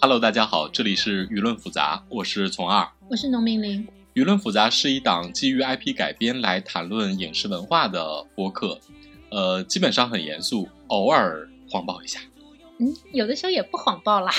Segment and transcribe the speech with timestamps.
[0.00, 3.86] Hello，大家好，这里是舆论复杂，我是从二，我是农民林。
[4.14, 8.80] 舆论复杂是一档基于 IP 改编来谈论影视文化的播客，
[9.30, 12.20] 呃，基本上很严肃，偶尔谎报一下。
[12.78, 14.32] 嗯，有的时候也不谎报啦。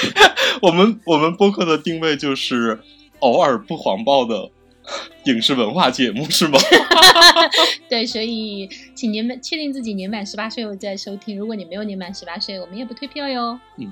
[0.60, 2.78] 我们我们播客的定位就是
[3.20, 4.50] 偶尔不谎报的
[5.24, 6.58] 影视文化节目，是吗？
[7.88, 11.38] 对，所以请年满确定自己年满十八岁后再收听。
[11.38, 13.58] 如果你没有年满十八岁，我们也不退票哟。
[13.78, 13.90] 嗯。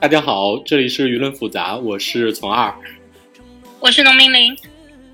[0.00, 2.74] 大家好，这里是舆论复杂，我是从二，
[3.80, 4.56] 我是农民林。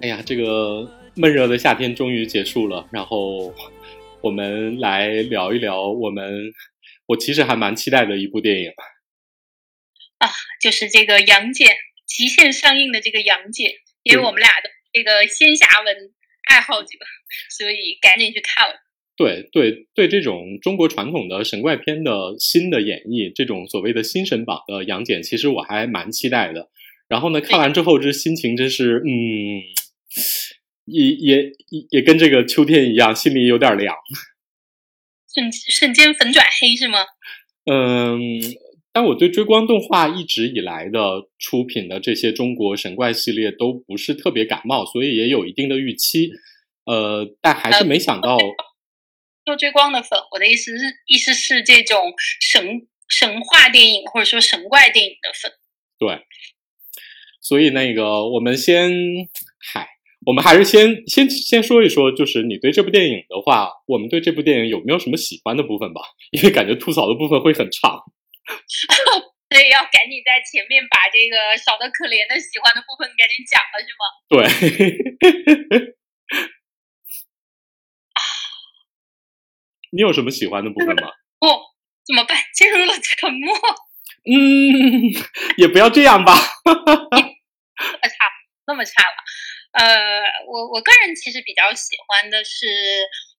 [0.01, 3.55] 哎呀，这个闷热的夏天终于结束了，然后
[4.23, 6.53] 我们来聊一聊我们
[7.07, 8.71] 我其实还蛮期待的一部电影
[10.19, 11.77] 啊，就是这个杨戬
[12.07, 13.71] 极限上映的这个杨戬，
[14.03, 15.97] 因为我们俩的这个仙侠文
[16.49, 16.89] 爱好者，
[17.51, 18.75] 所以赶紧去看了。
[19.15, 26.71] 对对对，这种中国传统的神怪片的新的演绎，这种所谓的新神榜的杨戬，其实我还蛮期待的。
[27.09, 29.61] 然后呢，看完之后这心情真是，嗯，
[30.87, 33.95] 也也也也跟这个秋天一样，心里有点凉。
[35.33, 37.01] 瞬瞬间粉转黑是吗？
[37.71, 38.41] 嗯，
[38.95, 46.31] 但我对追光动画一直以来的出品的这些中国神怪系列都不是特别感冒，所以也有一定的预期。
[46.87, 48.39] 呃，但还是没想到。
[49.45, 55.53] 做追光的粉，我的意思是，意思是这种神神话电影或者说神怪电影的粉。
[55.99, 56.21] 对，
[57.41, 58.91] 所以那个我们先，
[59.73, 59.89] 嗨，
[60.27, 66.01] 我们还是先先先说一说，就是你对这部电影的话，我们对这部电影有没有什么喜欢的部分吧？
[66.31, 67.99] 因为感觉吐槽的部分会很长，
[69.51, 74.05] 所以要赶紧在前面把这个少的可怜的喜欢的部分赶紧讲了，是吗？
[75.89, 75.95] 对。
[79.95, 81.09] 你有什么喜欢的部分吗？
[81.41, 81.61] 哦，
[82.07, 82.37] 怎么办？
[82.55, 83.55] 进入了沉默。
[84.25, 85.13] 嗯，
[85.59, 86.33] 也不要这样吧。
[86.65, 88.17] 那么差，
[88.67, 89.17] 那么差了。
[89.73, 92.67] 呃，我我个人其实比较喜欢的是，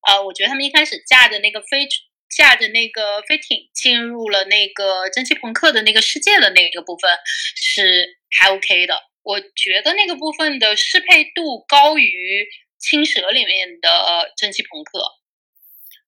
[0.07, 1.87] 呃，我觉得他们一开始驾着那个飞
[2.35, 7.09] 驾着那个飞艇进入了那个蒸汽朋克的那个世界的那个部分
[7.55, 9.01] 是还 OK 的。
[9.23, 12.45] 我觉得那个部分的适配度高于
[12.77, 15.22] 青蛇里面的蒸汽朋克。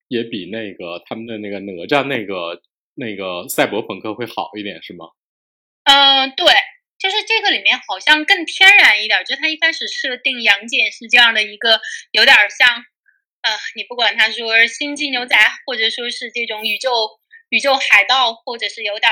[0.07, 2.61] 也比那个他们的那个哪吒那个
[2.93, 5.05] 那个赛博朋克会好一点，是吗？
[5.85, 6.45] 嗯，对，
[6.97, 9.23] 就是这个里面好像更天然一点。
[9.25, 11.79] 就他一开始设定杨戬是这样的一个，
[12.11, 12.67] 有点像，
[13.41, 15.35] 呃，你不管他说星际牛仔，
[15.65, 16.89] 或者说是这种宇宙
[17.49, 19.11] 宇宙海盗，或者是有点，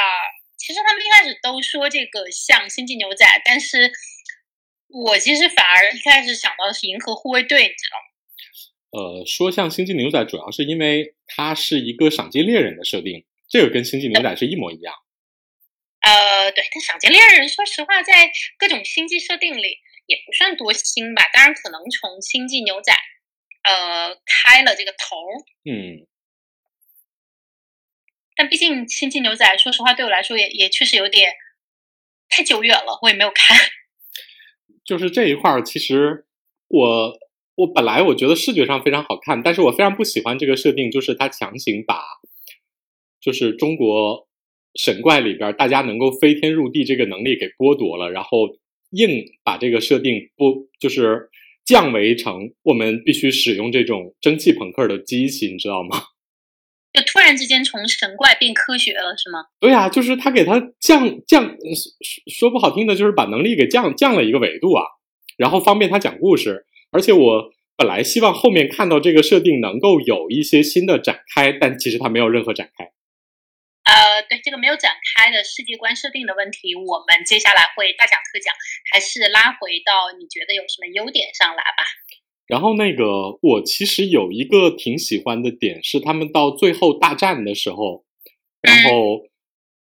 [0.57, 3.91] 其实他们一开始都说这个像星际牛仔，但是
[4.87, 8.12] 我其实反而一开始想到的是银河护卫队，你知道吗？
[8.93, 14.93] 呃，说像《星际牛仔》，主要是因为它是一个赏金猎人的设定，这个跟《星际牛仔》是一模一样。
[16.01, 21.23] 呃，对，但赏金猎人说实话，在各种星际设定里也不算多新吧。
[21.33, 22.93] 当然，可能从《星际牛仔》
[23.63, 25.15] 呃开了这个头。
[25.65, 26.05] 嗯。
[28.35, 31.33] 但毕竟《星际牛仔》，说实话对我来说也也确实有点
[32.29, 33.57] 太久远了，我也没有看。
[34.85, 36.27] 就是这一块儿，其实
[36.67, 37.19] 我。
[37.55, 42.01] 我本来我觉得视觉上非常好看，但是我非常不喜欢这个设定，就是他强行把，
[43.21, 44.27] 就是中国
[44.73, 48.49] 神怪里边大家能够飞天入地这个能力给剥夺了，然后
[48.89, 51.29] 硬把这个设定不就是
[51.63, 56.01] 降维成我们必须使用这种蒸汽朋克的机器，你知道吗？
[56.91, 59.45] 就突然之间从神怪变科学了，是吗？
[59.59, 61.55] 对呀，就是他给他降降，
[62.31, 64.83] 说不好听的，就是把能力给降降了一个维度啊，
[65.37, 66.65] 然后方便他讲故事。
[66.93, 72.85] 而且我本来希望后面看到这个设定能够有一些新的展开，但其实它没有任何展开。
[73.83, 78.53] 呃，对这个没有展开的世界观设定的问题，我们接下来会大讲特讲，
[78.93, 81.83] 还是拉回到你觉得有什么优点上来吧。
[82.47, 88.05] 然后那个，我其实有一个挺喜欢的点是，他们到最后大战的时候，
[88.61, 89.23] 然后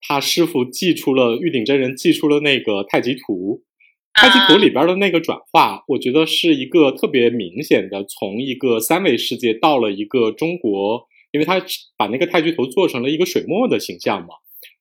[0.00, 3.62] 他师傅寄出了玉鼎真人寄出了那个太极图。
[4.14, 11.60] 太极图里边的那个转化，我觉得是一个特别明显的，从一个三维世界到了一个中国，因为他
[11.96, 14.28] 把那个太极图做成了一个水墨的形象嘛，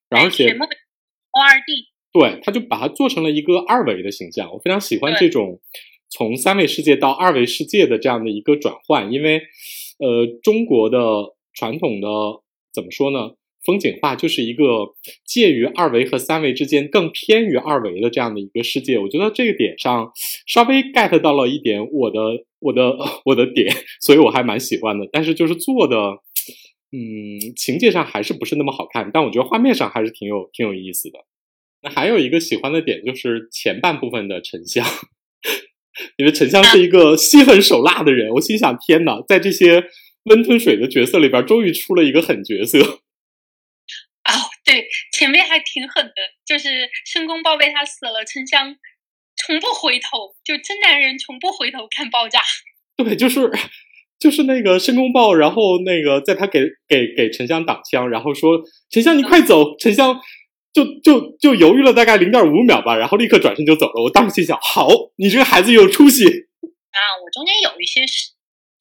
[0.09, 4.51] 然后且 O 二 D，对，他就把它做成了一个二维的形象。
[4.51, 5.61] 我非常喜欢这种
[6.09, 9.41] 从三维世界到二维世界的这样的一个转换，因为
[9.99, 10.99] 呃，中国的
[11.53, 12.07] 传统的
[12.73, 13.31] 怎么说呢？
[13.65, 14.63] 风景画就是一个
[15.25, 18.97] 介于二维和三维之间，更偏于二维的这样的一个世界。
[18.97, 20.11] 我觉得这个点上
[20.47, 22.19] 稍微 get 到了一点我的
[22.59, 25.07] 我的我的点， 所以我还蛮喜欢的。
[25.11, 25.97] 但是就是做的
[26.91, 31.19] 嗯，情节上还是不是那么好看，但我觉得画面上还是挺有挺有意思的。
[31.83, 34.85] 那还有一个喜欢的点就是前半部分的沉香，
[36.17, 39.83] 因为沉香是一个心狠手辣的人，我心想：天哪，在这些
[40.25, 42.79] 温吞水的角色里边，终于出了一个狠角色。
[44.71, 46.13] 哦，对，前面还挺狠的，
[46.45, 48.75] 就是申公豹被他死了，沉香
[49.35, 52.39] 从不回头，就真男人从不回头看爆炸。
[52.95, 53.51] 对，就是
[54.19, 60.21] 就是那个申公豹，然后那个在他给给给沉香挡枪，然后说：“沉香，你快走！”沉香
[60.71, 64.03] 就就就犹豫了大概零点五秒吧，然后立刻转身就走了。
[64.03, 66.99] 我当时心想：好，你这个孩子有出息啊！
[67.23, 68.29] 我中间有一些是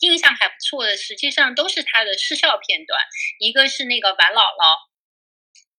[0.01, 3.01] 印象还不错的，实际上都是他的失效片段，
[3.39, 4.90] 一个是那个王姥姥。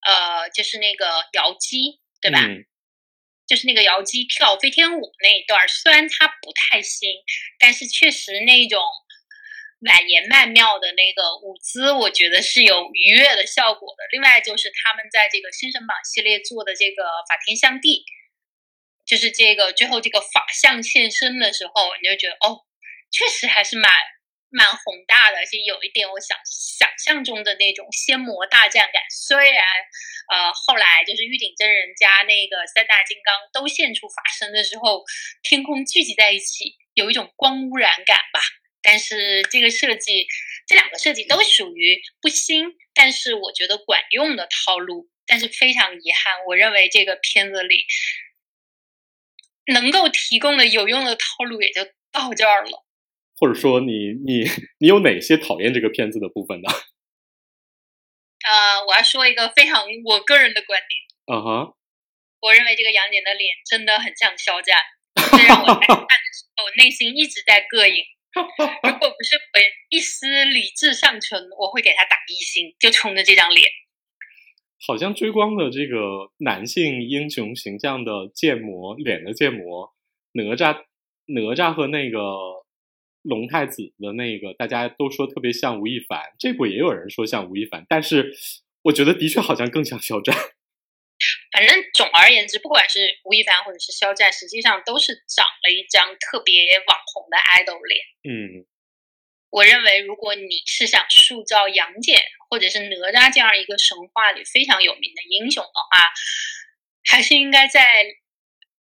[0.06, 2.40] 呃，就是那个瑶姬，对吧？
[3.48, 7.10] 就是那个瑶姬跳飞天舞那一段，虽然它不太新，
[7.60, 8.82] 但是确实那种
[9.82, 14.04] 婉言曼妙的那个舞姿，我觉得是有愉悦的效果的。
[14.12, 18.06] 另外就是他们在这个《新神榜》系列做的这个法天象地，
[19.06, 22.64] 就是这个最后这个法相现身的时候，你就觉得哦，
[23.12, 23.92] 确实还是蛮。
[24.52, 29.02] 蛮宏大的，而且有一点我想想象中的那种仙魔大战感。
[29.10, 29.66] 虽然，
[30.30, 35.04] 呃，后来就是玉鼎真人加那个三大金刚都现出法身的时候，
[35.42, 38.42] 天空聚集在一起，有一种光污染感吧。
[38.84, 40.28] 但是这个设计，
[40.68, 45.10] 这两个设计都属于不新，但是我觉得管用的套路。
[45.28, 47.86] 但是非常遗憾，我认为这个片子里
[49.68, 52.86] 能够提供的有用的套路也就到这儿了。
[53.42, 54.46] 或者说，你你
[54.78, 56.70] 你有哪些讨厌这个片子的部分呢？
[58.46, 61.02] 呃，我要说一个非常我个人的观点。
[61.26, 61.74] 嗯哼，
[62.40, 64.78] 我认为这个杨戬的脸真的很像肖战，
[65.16, 68.06] 这让我在看的时候内心一直在膈应。
[68.36, 68.44] 如
[69.00, 69.60] 果不是我
[69.90, 73.68] 一丝理智尚存，我会给他打一星，就冲着这张脸。
[74.86, 79.96] 好像追光的这个男性英雄形象的建模，脸的建模，
[80.34, 80.84] 哪吒，
[81.26, 82.20] 哪吒和那个。
[83.24, 88.34] 龙太子的那个，大家都说特别像吴亦凡，这部也有人说像吴亦凡，但是
[88.84, 90.36] 我觉得的确好像更像肖战。
[91.54, 96.54] 反正总而言之，不管是吴亦凡或者是肖战，实际上都是长了一张特别
[96.88, 98.02] 网红的 idol 脸。
[98.24, 98.66] 嗯，
[99.52, 102.20] 我认为如果你是想塑造杨戬
[102.50, 106.08] 或者是哪吒这样一个神话里非常有名的英雄的话，
[107.04, 107.82] 还是应该在。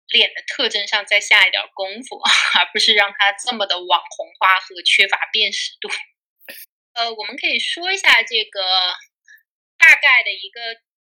[0.09, 2.17] 脸的特征上再下一点功夫，
[2.57, 5.89] 而不是让它这么的网红化和缺乏辨识度。
[6.93, 8.59] 呃，我们可以说一下这个
[9.77, 10.59] 大概的一个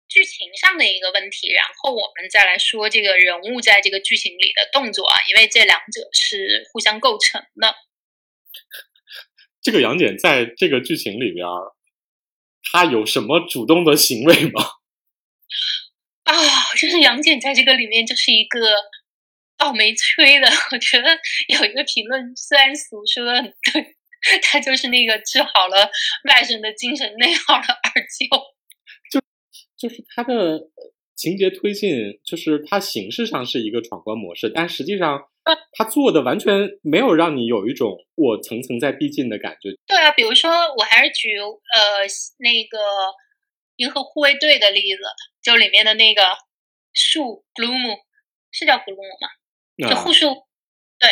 [0.08, 7.74] 剧情上的一个问题，然后我们再来说这个人物在这个剧情里的动作啊，因为这两者是互相构成的。
[9.62, 11.46] 这个杨戬在这个剧情里边，
[12.72, 14.62] 他有什么主动的行为吗？
[16.24, 16.34] 啊，
[16.76, 18.58] 就是杨戬在这个里面就是一个
[19.58, 20.48] 倒霉催的。
[20.72, 21.08] 我觉得
[21.48, 23.94] 有一个评论虽然俗说的很对，
[24.42, 25.90] 他就是那个治好了
[26.24, 28.26] 外甥的精神内耗的二舅。
[29.10, 29.20] 就
[29.76, 30.60] 就是他的
[31.14, 35.20] 情节推进，就是他形式上是一个闯关模式，但实际上
[35.72, 39.70] 他做的完全没有让你有一种我层层在逼近的感觉。
[39.86, 42.06] 对啊，比如说我还是举呃
[42.38, 42.78] 那个。
[43.78, 45.02] 银河护卫队的例子，
[45.42, 46.22] 就里面的那个
[46.94, 47.98] 树 Gloom，
[48.50, 49.28] 是叫 Gloom 吗？
[49.78, 50.46] 就护树，
[50.98, 51.10] 对，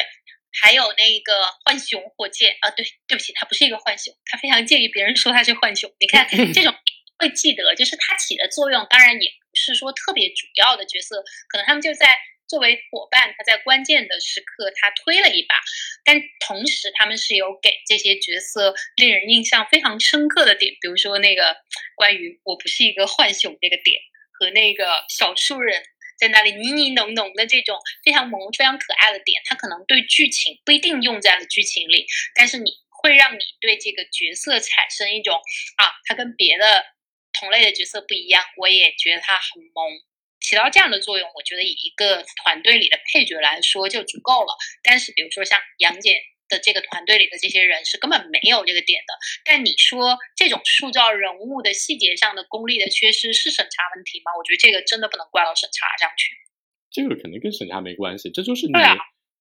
[0.60, 5.92] 还有那个浣熊火箭啊，对，对不起，他不是一个浣熊，他非常介意别人说他是浣熊。
[5.98, 6.74] 你看 这种
[7.18, 12.18] 会记得，就是他起的作用，当然也不是说特别主要的角色，可能他们就在。
[12.46, 15.56] 作为伙伴，他在关键的时刻他推了一把，
[16.04, 21.56] 但同时他们是有给这些角色令人印象非常深刻的点，比如说那个
[21.96, 23.98] 关于我不是一个浣熊这个点，
[24.38, 25.82] 和那个小树人
[26.18, 35.34] 在那里呢呢浓浓的这种非常萌、非常可爱的点，他可能对剧情不一定用在了剧情里，但是你会让你对这个角色产生一种
[35.76, 36.84] 啊，他跟别的
[37.38, 40.00] 同类的角色不一样，我也觉得他很萌。
[40.40, 44.54] 起到这样的作用，我觉得以一个团队里的配角来说就足够了。
[44.82, 46.14] 但是，比如说像杨戬
[46.48, 49.14] 的这个团队里的这些人是根本没有这个点的。
[49.44, 54.32] 但你说这种塑造人物的细节上的功力的缺失是审查问题吗？
[54.38, 56.34] 我觉得这个真的不能怪到审查上去。
[56.90, 58.72] 这个肯定跟审查没关系，这就是你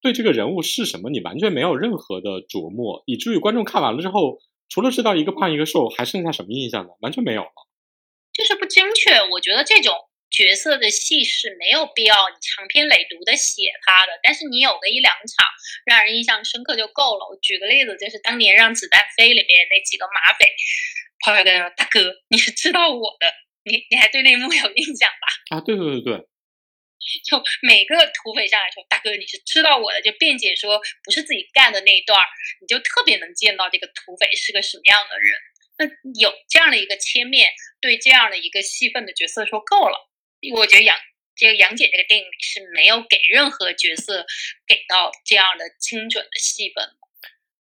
[0.00, 6.90] 对这个人物是什么，你完全没有任何的琢磨，以至于观众看完了之后，除了知道一个胖一个瘦，还剩下什么印象呢？
[7.00, 7.52] 完全没有了。
[8.32, 9.12] 就是不精确。
[9.30, 9.94] 我觉得这种。
[10.34, 15.46] 角色的戏是没有必要你长篇累牍的写他的，但是你有个一两场
[15.86, 17.30] 让人印象深刻就够了。
[17.30, 20.50] 我举个例子，就是当年《让子弹飞》里面那几个马匪，
[21.22, 23.30] 跑跟他说：“大哥，你是知道我的，
[23.62, 26.26] 你你还对那一幕有印象吧？”啊，对对对对，
[27.30, 32.26] 就每个土匪上来说：“大哥，你是知道我的。”就辩解说不是自己干的那一段儿，
[32.60, 35.38] 你就特别能见到这个土匪是个什么样的人。
[35.78, 35.86] 那
[36.18, 37.50] 有这样的一个切面，
[37.80, 40.10] 对这样的一个戏份的角色说够了。
[40.52, 40.96] 我觉得杨
[41.36, 44.24] 这个杨姐这个电影里是没有给任何角色
[44.66, 46.84] 给到这样的精准的戏份。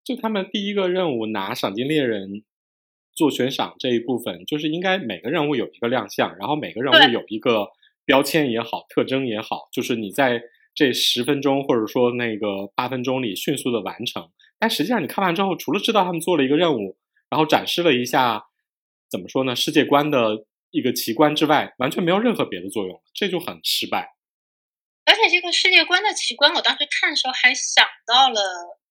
[0.03, 2.43] 就他们第一个任务拿赏金猎人
[3.15, 7.69] 做悬赏这一部分，就是应该每个任务有一个亮相，然后每个任务有一个
[8.05, 10.41] 标签也好，特征也好，就是你在
[10.75, 14.29] 这十分钟或者说那个八分钟里迅速的完成。
[14.59, 16.97] 但实际上你看完之后，除了知道他们做了一个任务，
[17.29, 18.45] 然后展示了一下
[19.09, 24.09] 怎么说呢世界观的一个奇观之外，完全没有任何别的作用，这就很失败。
[25.05, 28.41] 而且这个世界观的奇观，我当时看的时候还想到了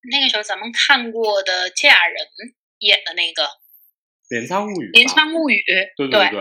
[0.09, 2.17] 那个时候咱们看过的芥雅人
[2.79, 3.43] 演的那个
[4.29, 5.57] 《镰仓物语，镰仓物语》，
[5.97, 6.39] 对对对，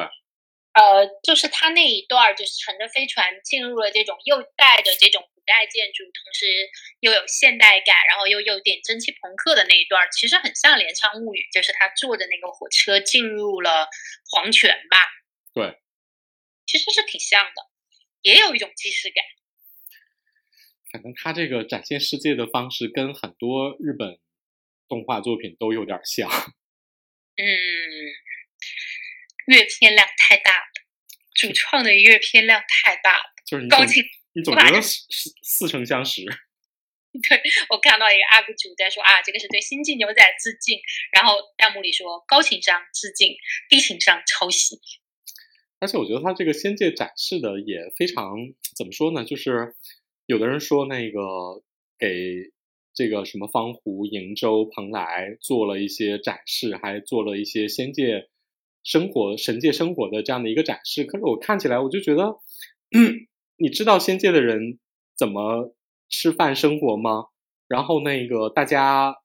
[0.77, 6.45] 呃，就是他那一段，就是乘着飞船进入了这种又带着这种古代建筑，同时
[6.99, 13.87] 又有现代感，然后又有点蒸汽朋克的那一段，其实很像《镰仓物语》，就是他坐着那个火车进入了
[14.29, 14.97] 黄泉吧？
[15.53, 15.81] 对，
[16.65, 17.69] 其实是挺像的，
[18.21, 19.23] 也有一种既视感。
[20.91, 24.19] 反正他这个展现世界的方式跟很多日本
[24.87, 26.29] 动画作品都有点像。
[26.29, 27.45] 嗯，
[29.47, 30.65] 阅片量太大了，
[31.33, 34.03] 主创的阅片量太大了， 就是你总高清。
[34.33, 36.23] 你总觉得似似似曾相识。
[37.27, 40.79] 对我看到一个 UP 主在说啊，这个是对《星际牛仔》致敬，
[41.11, 43.35] 然后弹幕里说高情商致敬，
[43.67, 44.79] 低情商抄袭。
[45.81, 48.35] 而且我觉得他这个仙界展示的也非常
[48.77, 49.25] 怎么说呢？
[49.25, 49.73] 就是
[50.27, 51.19] 有的人说那个
[51.97, 52.51] 给
[52.93, 58.29] 这个什么方湖、瀛洲、蓬莱做了一些展示，还做了一些仙界
[58.83, 61.03] 生活、神界生活的这样的一个展示。
[61.03, 62.37] 可是我看起来，我就觉得，
[63.57, 64.77] 你知道仙界的人
[65.17, 65.75] 怎么
[66.09, 67.25] 吃饭生活吗？
[67.67, 69.15] 然后那个大家，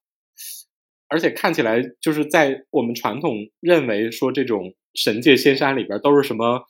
[1.08, 6.66] 而且看起来就是在我们传统认为说这种神界仙山里边都是什么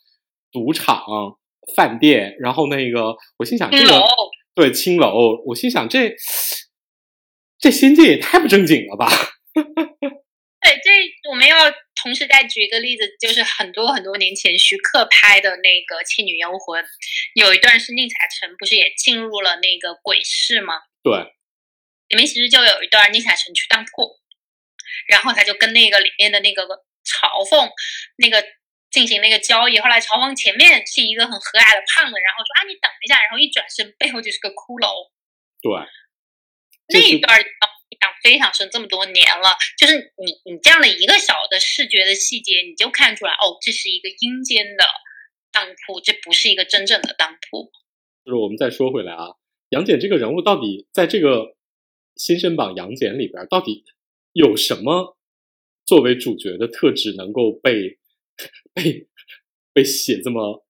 [0.52, 1.04] 赌场、
[1.74, 4.06] 饭店，然后那个我心想这个青楼
[4.54, 6.14] 对青楼，我心想这
[7.58, 9.08] 这仙界也太不正经了吧？
[9.54, 11.56] 对，这我们要
[12.02, 16.82] 同时再举一个例子，就是很多很多年前徐克拍的那个《倩女幽魂》，
[17.34, 20.74] 有一段是宁采臣不是也进入了那个鬼市吗？
[21.04, 21.14] 对，
[22.08, 24.18] 里面其实就有一段宁采臣去当铺，
[25.06, 26.66] 然后他就跟那个里面的那个
[27.06, 27.70] 朝凤
[28.18, 28.44] 那个
[28.90, 29.78] 进行那个交易。
[29.78, 35.10] 后来朝凤前面是一个很和蔼的胖子，然后说啊你等一下，然后一转身背后就是个骷髅。
[35.62, 35.72] 对，
[36.88, 44.84] 那就是一段印象非常深，这么多年了，就是你你这样的一个小的视觉的细节，你就看出来哦，这是一个阴间的
[45.52, 47.70] 当铺，这不是一个真正的当铺。
[48.24, 49.38] 就是我们再说回来啊，
[49.70, 51.56] 杨戬这个人物到底在这个
[52.16, 53.84] 新生榜杨戬里边，到底
[54.32, 55.15] 有什么
[55.86, 57.98] 作为主角的特质能够被
[58.74, 59.06] 被
[59.72, 60.66] 被写这么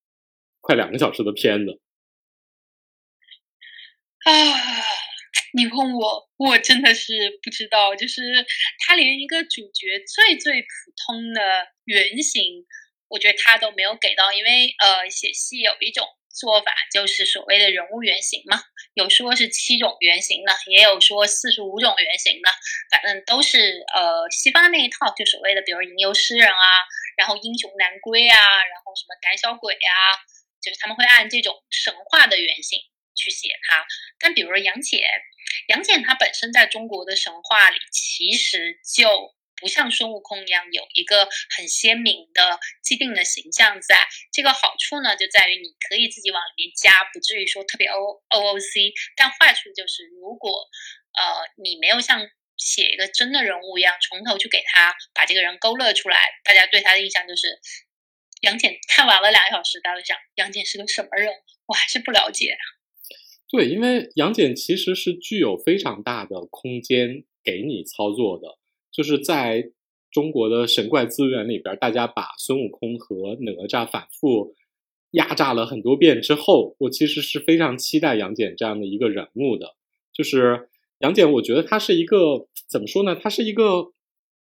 [0.61, 1.81] 快两个小时的片子？
[4.25, 4.33] 啊，
[5.55, 8.23] 你问我，我真的是不知道，就是
[8.81, 10.67] 他连一个主角最最普
[11.07, 11.41] 通的
[11.85, 12.67] 原型，
[13.09, 16.05] 我觉得他都没有给到，因为呃，写戏有一种
[16.37, 18.61] 做法就是所谓的人物原型嘛，
[18.93, 22.51] 有说是七种原型的，也有说四十五种原型的，
[22.91, 26.69] 反正都是呃西方那一套，就所谓的比如吟游诗人啊，
[27.17, 30.21] 然后英雄难归啊，然后什么胆小鬼啊，
[30.61, 32.79] 就是他们会按这种神话的原型
[33.15, 33.87] 去写它。
[34.19, 35.01] 但比如说杨戬，
[35.69, 44.07] 杨戬他本身在中国的神话里，其实就不像孙悟空一样有一个很鲜明的既定的形象在。
[44.33, 48.93] 这个好处呢，就在于你可以自己往里面加，不至于说特别 O O O C。
[49.17, 50.51] 但坏处就是，如果
[51.17, 57.59] 呃你没有像写一个真的人物一样，从头去给他把这个人勾勒出来，大家对他的印象就是。
[58.43, 61.33] 杨戬看完了两个小时，大家想杨戬是个什么人？
[61.65, 62.55] 我还是不了解。
[63.51, 68.59] 对，因为杨戬其实是具有非常大的空间给你操作的，
[68.97, 69.71] 就是在
[70.11, 74.55] 中国的神怪资源里边，大家把孙悟空和哪吒反复
[75.11, 79.75] 压榨了很多遍之后，我其实是非常期待杨戬这样的一个人物的。
[80.15, 83.15] 就是杨戬，我觉得他是一个怎么说呢？
[83.15, 83.93] 他是一个，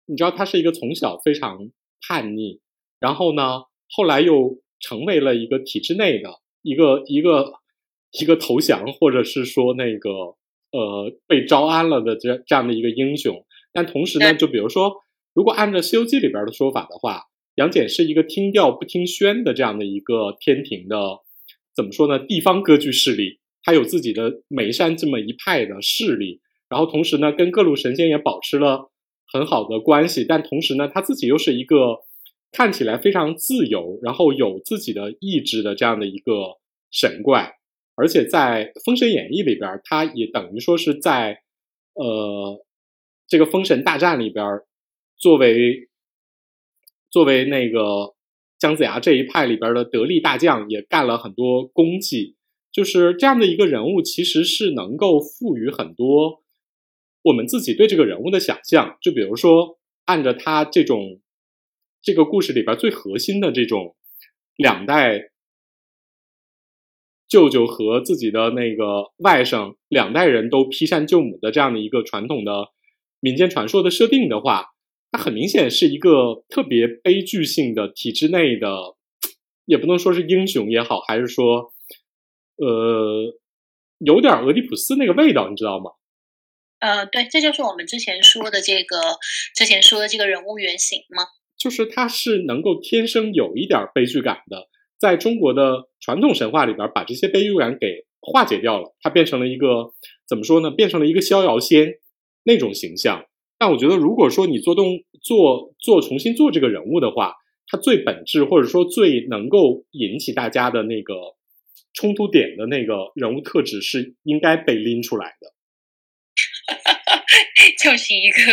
[0.06, 1.70] 你知道，他是一个从小非常
[2.00, 2.60] 叛逆，
[2.98, 6.30] 然后呢，后来又成为了一个体制内的
[6.62, 7.52] 一个一个
[8.12, 10.10] 一个投降，或者是说那个
[10.70, 13.44] 呃被招安了的这这样的一个英雄。
[13.76, 14.94] 但同时呢，就比如说
[15.34, 17.24] 如果按照《西游记》里边的说法的话，
[17.56, 20.96] 杨戬是一个听调不听宣的这样的一个天庭的，
[21.74, 22.18] 怎么说呢？
[22.18, 26.40] 地方割据势力，他有自己的眉山这么一派的势力，
[26.70, 28.90] 然后同时呢，跟各路神仙也保持了
[29.30, 31.98] 很好的关系，但同时呢，他自己又是一个
[32.52, 36.56] 看起来非常自由，然后有自己的意志的这样的一个
[36.90, 37.56] 神怪，
[37.94, 41.40] 而且在《封神演义》里边，他也等于说是在
[41.94, 42.64] 呃
[43.26, 44.44] 这个封神大战里边。
[45.18, 45.88] 作为
[47.08, 48.14] 作为那个
[48.58, 52.36] 姜子牙这一派里边的得力大将，也干了很多功绩。
[52.70, 56.42] 就是这样的一个人物，其实是能够赋予很多
[57.22, 58.98] 我们自己对这个人物的想象。
[59.00, 61.22] 就比如说，按照他这种
[62.02, 63.96] 这个故事里边最核心的这种
[64.54, 65.30] 两代
[67.26, 72.68] 舅舅和自己的那个外甥两代人都劈山救母的这样的一个传统的
[73.20, 74.72] 民间传说的设定的话。
[75.12, 78.96] 它很明显是一个特别悲剧性的体制内的，
[79.64, 81.72] 也不能说是英雄也好，还是说，
[82.56, 83.38] 呃，
[83.98, 85.92] 有点俄狄浦斯那个味道，你知道吗？
[86.80, 89.00] 呃，对，这就是我们之前说的这个，
[89.54, 91.22] 之前说的这个人物原型吗？
[91.56, 94.68] 就是他是能够天生有一点悲剧感的，
[94.98, 99.94] 在中国的传统神话里边，把这些悲剧感给化解掉了，他变成了一个
[100.28, 100.70] 怎么说呢？
[100.70, 101.94] 变成了一个逍遥仙
[102.46, 103.26] 那种形象。
[103.58, 107.34] 但我觉得，如果说你做动做做重新做这个人物的话，
[107.66, 111.14] 他最本质或者说最能够引起大家的那个
[111.92, 115.52] 冲突点的那个人物特质是应该被拎出来的，
[117.82, 118.52] 就是一个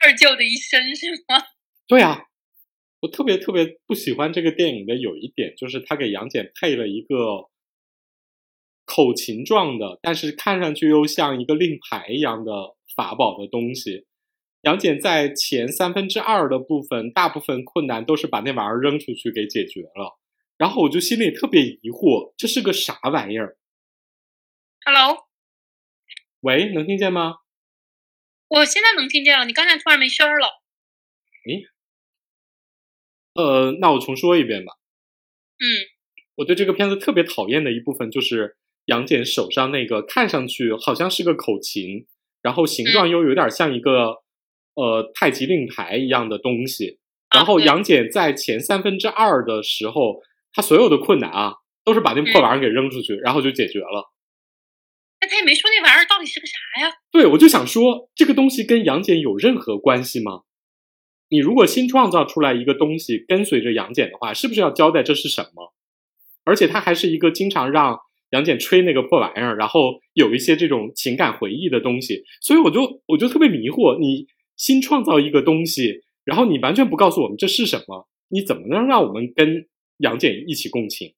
[0.00, 1.44] 二舅的一生是吗？
[1.86, 2.24] 对啊，
[3.00, 7.14] 我特别特别不喜欢这个电影的有一点就是他给杨戬配了一个
[8.98, 14.08] 口琴状的，但是看上去又像一个令牌一样的法宝的东西。
[14.62, 20.18] 杨戬在前三分之二的部分，大部分困难都是把那玩意儿扔出去给解决了。
[20.56, 23.56] 然后我就心里特别疑惑，这是个啥玩意儿
[24.84, 25.28] ？Hello，
[26.40, 27.36] 喂，能听见吗？
[28.48, 30.48] 我现在能听见了，你刚才突然没声儿了。
[31.46, 31.62] 诶，
[33.34, 34.72] 呃，那我重说一遍吧。
[35.60, 35.86] 嗯，
[36.34, 38.56] 我对这个片子特别讨厌的一部分就是
[38.88, 42.06] 杨戬手上那个看上去好像是个口琴，
[42.42, 44.16] 然后形状又有点像一个。
[44.80, 47.00] 呃，太极令牌一样的东西，
[47.34, 50.22] 然后杨戬在前三分之二的时候，
[50.52, 54.12] 他所有的困难啊，都是把那破玩意儿给扔出去，然后就解决了。
[55.20, 56.94] 那他也没说那玩意儿到底是个啥呀？
[57.10, 60.42] 对，我就想说，这个东西跟杨戬有任何关系吗？
[61.28, 65.74] 你如果新创造出来一个东西跟随着杨戬的话，是不是要交代这是什么？
[66.44, 67.98] 而且他还是一个经常让
[68.30, 74.26] 杨戬吹那个破玩意儿，然后有一些这种情感回忆的东西，所以我就我就特别迷惑你。
[74.58, 81.14] 新创造一个东西，然后你完全不告诉我们这是什么，你怎么能让我们跟杨戬一起共情？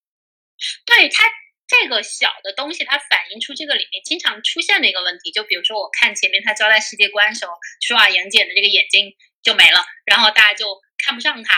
[0.85, 1.25] 对他
[1.67, 5.33] 这个小的东西，它反映出这个里面经常出现的一个问题。
[5.33, 11.57] 就比如说，我看前面他交代世界观的时候，说啊，杨戬的这个眼睛就没了，然后大家就看不上他。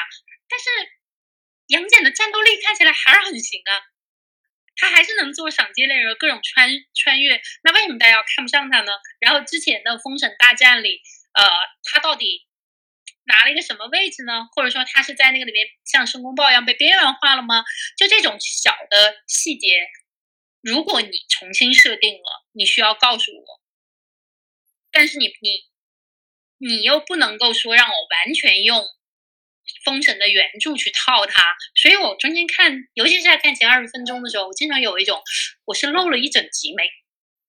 [0.48, 0.70] 但是
[1.66, 3.82] 杨戬的战斗力看起来还是很行啊，
[4.76, 7.40] 他还是能做赏金猎人，各种穿穿越。
[7.62, 8.92] 那为什么大家要看不上他呢？
[9.20, 11.00] 然后之前的封神大战里。
[11.35, 11.42] 呃，
[11.85, 12.46] 他到底
[13.24, 14.48] 拿了一个什么位置呢？
[14.54, 17.64] 或者说他是在那个里面像申公豹一样被边缘化了吗？
[17.96, 19.88] 就这种小的细节，
[20.61, 23.62] 如果你重新设定了，你需要告诉我。
[24.90, 25.64] 但是你你
[26.58, 28.85] 你又不能够说让我完全用
[29.85, 35.18] 封神的原著去套它，所以我中间看，尤其是在看前二十分钟的时候，我经常有一种
[35.64, 36.85] 我是漏了一整集没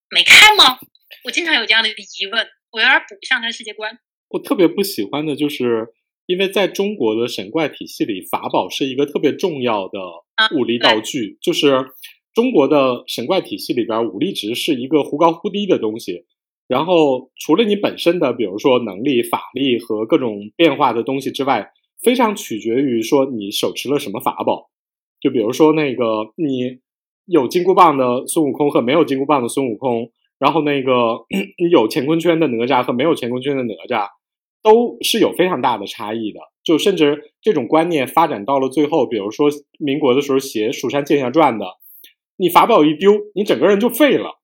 [0.09, 0.79] 没看吗？
[1.23, 2.47] 我经常有这样的一个疑问。
[2.71, 3.99] 我有点补不上他世界观。
[4.29, 5.89] 我特别不喜欢的就是，
[6.25, 9.99] 因为在中国的神怪体系里，法宝是一个特别重要的
[10.57, 11.37] 武力道具。
[11.39, 11.85] 就是
[12.33, 16.25] 中国的神怪体系里边，武力值是一个忽高忽低的东西。
[16.67, 21.71] 然后除了你本身的，比如说能力、法力和各种变化的东西之外，
[22.03, 24.69] 非常取决于说你手持了什么法宝。
[25.19, 26.79] 就比如说那个你
[27.25, 30.11] 有金箍棒的孙悟空和没有金箍棒的孙悟空。
[30.39, 34.09] 然后那个 你有乾坤圈的哪吒和没有乾坤圈的哪吒，
[34.61, 36.39] 都是有非常大的差异的。
[36.65, 39.47] 就甚至这种观念发展到了最后，比如说
[39.79, 41.65] 民国的时候写《蜀山剑侠传》的，
[42.35, 44.41] 你法宝一丢，你整个人就废了。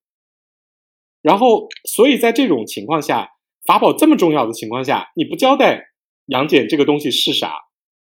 [1.20, 3.32] 然后，所以在这种情况下，
[3.66, 5.89] 法宝这么重要的情况下，你不交代
[6.30, 7.52] 杨戬这个东西是啥，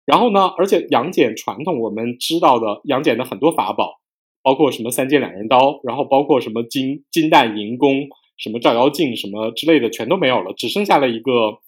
[0.07, 4.01] 然后呢，而且杨戬传统我们知道的杨戬的很多法宝。
[4.45, 11.61] 包括什么三剑两刃刀，然后包括什么金金蛋银弓，什么照妖镜什么之类的，全都没有了，只剩下了一个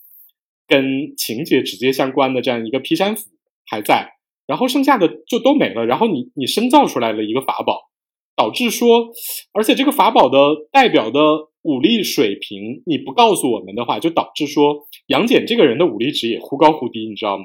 [0.67, 3.31] 跟情节直接相关的这样一个劈山斧
[3.65, 4.15] 还在，
[4.49, 5.87] 然后剩下的就都没了。
[5.87, 7.91] 然后你你深造出来了一个法宝，
[8.37, 9.09] 导致说，
[9.53, 10.39] 而且这个法宝的
[10.73, 11.21] 代表的
[11.63, 17.45] 武力水平你不告诉我们的话，就导致说杨戬这个人的武力值也忽高忽低，你知道吗？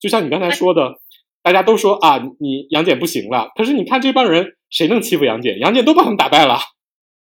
[0.00, 0.94] 就像你刚才说的，
[1.42, 5.58] 大家都说啊，你杨戬不行了，可是你看这帮人谁能欺负杨戬？
[5.58, 6.58] 杨戬都把他们打败了。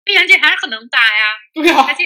[0.05, 1.25] 那杨戬还是很能打呀，
[1.55, 2.05] 对呀、而且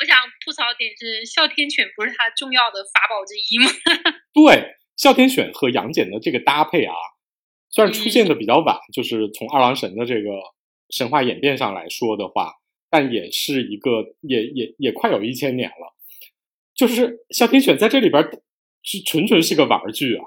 [0.00, 3.70] 我想吐槽点是哮天犬不是他重要的法宝之一吗？
[4.32, 6.94] 对，哮天犬和杨戬的这个搭配啊，
[7.70, 10.30] 虽然出现的比较晚，就是从二郎神的这个
[10.90, 12.54] 神话演变上来说的话，
[12.90, 15.94] 但也是一个也也也快有一千年了。
[16.74, 18.22] 就是哮天犬在这里边
[18.82, 20.24] 是纯纯是个玩具啊，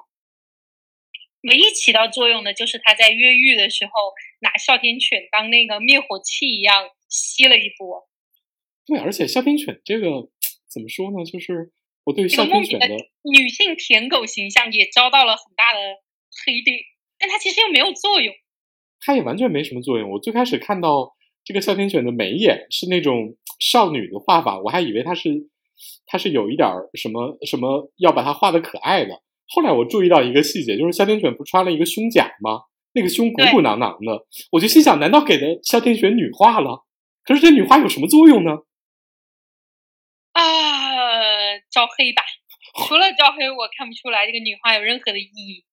[1.44, 3.92] 唯一起到作用的就是他在越狱的时候
[4.42, 8.10] 拿哮天犬当那个灭火器一样吸了一波。
[8.86, 10.30] 对，而且哮天犬这个
[10.68, 11.24] 怎么说呢？
[11.24, 11.72] 就是
[12.04, 12.88] 我对这哮天犬的
[13.24, 15.80] 女性舔狗形象也遭到了很大的
[16.46, 16.78] 黑点，
[17.22, 18.34] 但它其实又没有作用。
[19.00, 20.10] 它也完全没什么作用。
[20.10, 21.14] 我最开始看到
[21.46, 25.30] 这个哮天犬的眉眼是那种少女的画法，我还以为它是
[26.06, 29.22] 它是有一点儿什么什么要把它画的可爱的。
[29.48, 32.64] 后来我注意到一个细节，就是哮天犬不穿了一个胸甲吗？
[32.94, 36.86] 那个胸鼓鼓囊囊的，我就心想，难道给的哮天犬女化了？
[37.24, 38.52] 可是这女化有什么作用呢？
[40.34, 40.42] 啊，
[41.72, 42.22] 招黑吧！
[42.86, 45.64] 除了招黑，我看不出来这个女化有任何的意义。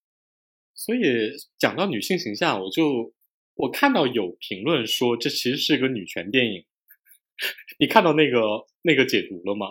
[0.88, 3.12] 所以讲到女性形象，我就
[3.56, 6.64] 我看到有评论说这其实是个女权电影。
[7.78, 8.40] 你看到那个
[8.80, 9.66] 那个解读了吗？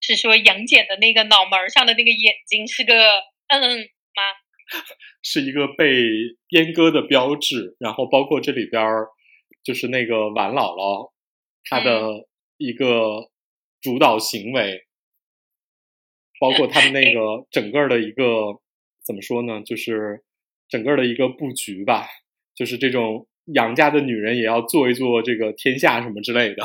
[0.00, 2.92] 是说杨戬的那个脑门儿上的那个眼睛是个
[3.46, 4.22] 嗯嗯吗？
[5.22, 5.86] 是一个被
[6.50, 9.06] 阉割的标志，然后包括这里边儿
[9.62, 11.12] 就是那个婉姥姥
[11.70, 12.26] 她的
[12.56, 13.30] 一个
[13.80, 14.88] 主导行为，
[16.40, 18.60] 包括他们那 个整个的一个
[19.06, 20.24] 怎么说呢，就是
[20.72, 22.08] 整个的一个布局吧，
[22.54, 26.64] 就是这种杨家的女人也要做一做这个天下什么之类的，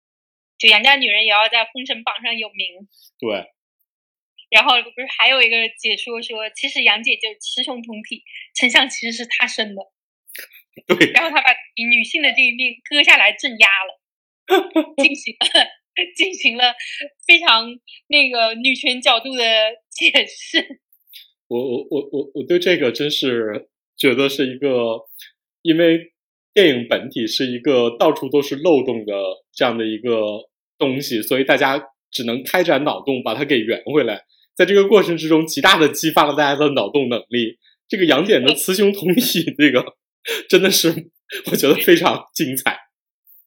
[0.56, 2.88] 就杨家女人也要在封神榜上有名。
[3.18, 3.44] 对，
[4.48, 9.82] 然后不是还有一个解说说，其实杨姐就是雌雄同体，丞相其实是他生的，
[10.88, 14.00] 对，然后他把女性的这一面割下来镇压了，
[14.96, 15.68] 进行了
[16.16, 16.72] 进行了
[17.26, 17.68] 非常
[18.06, 19.44] 那个女权角度的
[19.90, 20.80] 解释。
[21.52, 25.00] 我我我我我对这个真是觉得是一个，
[25.60, 26.12] 因为
[26.54, 29.12] 电影本体是一个到处都是漏洞的
[29.52, 34.24] 这样的一个东西，所以大家只能开展脑洞把它给圆回来。
[34.54, 37.58] 在这个过程之中，极大的激发了大家的脑洞能力。
[37.88, 39.84] 这个杨戬的雌雄同体， 这个
[40.48, 40.88] 真的是
[41.50, 42.78] 我觉得非常精彩。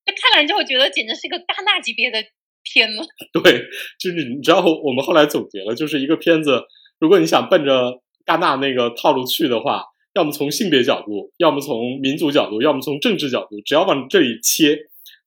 [0.05, 2.23] 那看完之后觉得简直是一个戛纳级别的
[2.61, 2.99] 片子。
[3.41, 3.65] 对，
[3.99, 6.61] 就是你知道我们后来总结了，就是一个片子，
[6.99, 14.77] 如果你想奔着戛纳那个套路去的话，要么从性别角度，要么从民族角度，要么从政治角度，只要往这里切，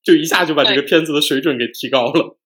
[0.03, 2.39] 就一下就把这个片子的水准给提高了。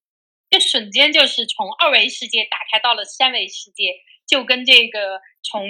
[0.50, 3.94] 这瞬间就是从二维世界打开到了三维世界，
[4.26, 5.64] 就跟这个从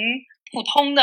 [0.51, 1.03] 普通的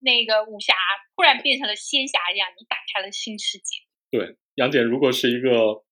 [0.00, 0.74] 那个武侠
[1.16, 3.78] 突然变成了仙侠一样，你打开了新世界。
[4.10, 5.84] 对，杨戬如果是一个，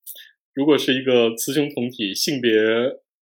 [0.52, 2.50] 如果是一个雌雄同体、性别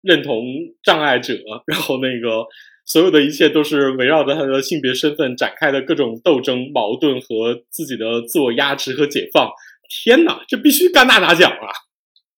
[0.02, 0.44] 认同
[0.82, 1.34] 障碍者，
[1.66, 2.46] 然后那个
[2.84, 9.50] 所有的一切都是围绕着他的性别身份展开的各种斗争、矛盾和自己的自我压制和解放。
[9.88, 11.66] 天哪，这必须戛纳拿奖啊！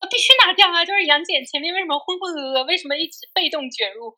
[0.00, 0.84] 我必须拿掉啊！
[0.84, 4.14] 就是杨戬前面为什么浑浑噩噩，为什么一直被动卷入，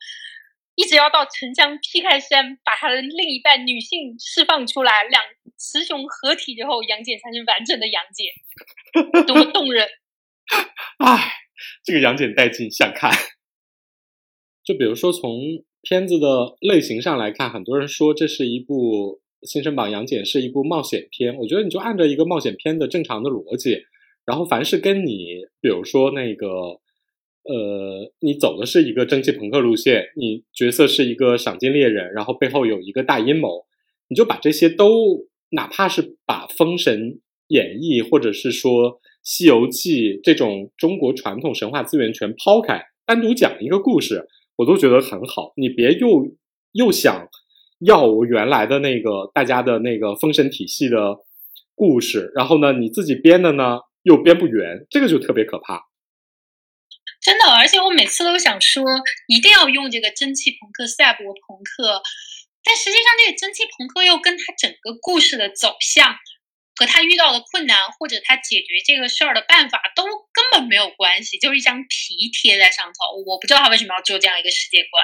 [0.75, 5.23] 一直要到沉香劈开山，把他的另一半女性释放出来，两
[5.57, 9.87] 雌雄合体之后，杨戬才是完整的杨戬，多么动人！
[10.99, 11.31] 唉，
[11.83, 13.11] 这个杨戬带劲，想看。
[14.63, 15.39] 就比如说从
[15.81, 23.83] 片子的类型上来看，很多人说这是一部《新生榜杨戬》是一部冒险片，我觉得你就按照一个冒险片的正常的逻辑。
[24.23, 26.47] 然后，凡是跟你，比如说那个，
[27.43, 33.65] 呃，你走的是一个蒸汽朋克路线，你角色是一个赏金猎人，然后背后有一个大阴谋，
[34.09, 38.91] 你就把这些都，哪怕是把《封神演义》或者是说
[39.23, 45.53] 《西游记》这种中国传统神话资源全抛开，单独讲一个故事，我都觉得很好。
[45.55, 46.35] 你别又
[46.71, 47.27] 又想
[47.79, 51.17] 要我原来的那个大家的那个封神体系的
[51.75, 53.79] 故事，然后呢，你自己编的呢？
[54.03, 55.85] 又编不圆，这个就特别可怕。
[57.21, 58.83] 真的，而且我每次都想说，
[59.27, 62.01] 一定要用这个蒸汽朋克、赛博朋克，
[62.63, 66.15] 但实际上这个蒸汽朋克又跟它整个故事的走向
[66.75, 73.21] 和他遇到的困难或者他解决这个事儿的办法都根本没有关系，就是一张皮贴在上头。
[73.25, 75.03] 我不知道他为什么要做这样一个世界观。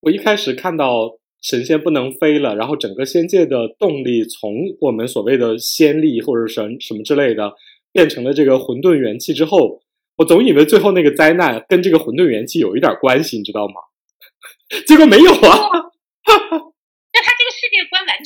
[0.00, 7.52] 我一开始看到神仙不能飞了，然后整个仙界的动力从我们所谓的仙力或者神什么之类的，
[7.92, 9.82] 变成了这个混沌元气之后，
[10.16, 13.74] 我总以为最后那个灾难跟这个混沌元气有一点关系，你知道吗？
[14.86, 15.58] 结果没有啊。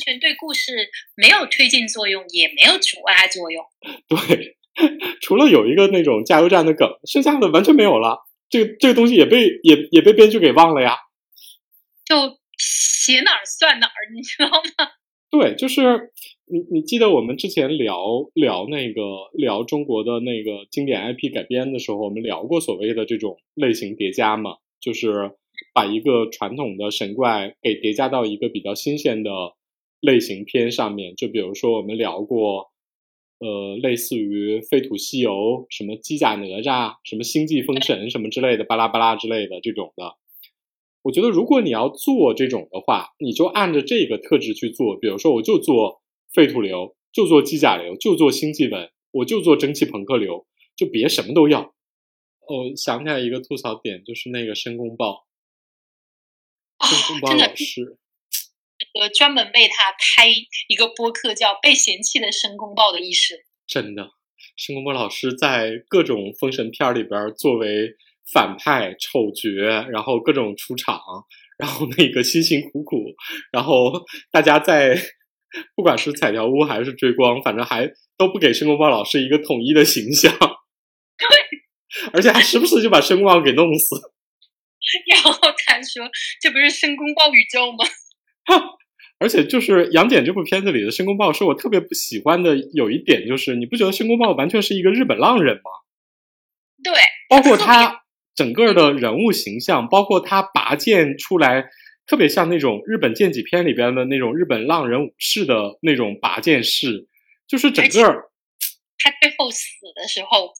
[0.03, 3.63] 全对故事没有推进作用，也没有阻碍作用。
[4.07, 4.57] 对，
[5.21, 8.19] 除了有一个那种加油站的梗，剩下的完全没有了。
[8.49, 10.97] 这个这个东西也被也也被编剧给忘了呀。
[12.05, 12.15] 就
[12.57, 14.91] 写哪儿算哪儿，你知道吗？
[15.31, 16.11] 对，就是
[16.45, 17.97] 你你记得我们之前聊
[18.33, 19.01] 聊那个
[19.33, 25.31] 聊中国的那个经典 IP 改编的时候，我们聊过所谓的这种类型叠加嘛，就是。
[25.71, 29.29] 把一个传统的神怪给叠加到一个比较新鲜的
[30.03, 32.71] 类型片上面，就比如说我们聊过，
[33.39, 35.31] 呃，类似于《废土西游》
[35.69, 40.17] 什么机甲哪吒、什么星际封神什么之类的，巴拉巴拉之类的这种的。
[41.03, 44.97] 我觉得如果你要做这种的话，你就按着这个特质去做。
[44.97, 46.01] 比如说，我就做
[46.33, 51.61] 废土流，就做机甲流，就做星际文，我就做蒸汽朋克流，就别什么都要。
[51.61, 55.25] 哦，想起来一个吐槽点，就是那个申公豹。
[57.21, 57.53] 真的，
[58.99, 63.33] 呃，专门为他开一个播客叫《被嫌弃的申公豹的意识》。
[63.65, 64.11] 真的，
[64.55, 67.95] 申公豹老师在各种封神片里边作为
[68.31, 69.49] 反派、丑角，
[69.89, 70.99] 然后各种出场，
[71.57, 73.15] 然后那个辛辛苦苦，
[73.51, 73.91] 然后
[74.31, 74.95] 大家在
[75.75, 80.31] 不管是彩条屋还是追光，反正还都不给申公豹老师一个统一的形象。
[80.37, 83.95] 对，而且还时不时就把申公豹给弄死。
[85.09, 85.31] 然后
[85.65, 86.09] 他说
[86.41, 87.85] ：“这不是申公豹宇宙吗？”
[89.23, 92.57] 而且就是杨戬这部片子里的申公豹，是我特别不喜欢的。
[92.73, 95.71] 有一点就是，你不觉得申公豹完全是一个日本浪人吗？
[96.83, 96.93] 对，
[97.29, 98.03] 包括他
[98.35, 101.69] 整个的人物形象，包括他拔剑出来，
[102.05, 107.07] 特别像那种日本剑戟片里边的那种日本浪人武士的那种拔剑式，
[107.47, 108.03] 就是整个
[108.99, 110.51] 他最后死的时候。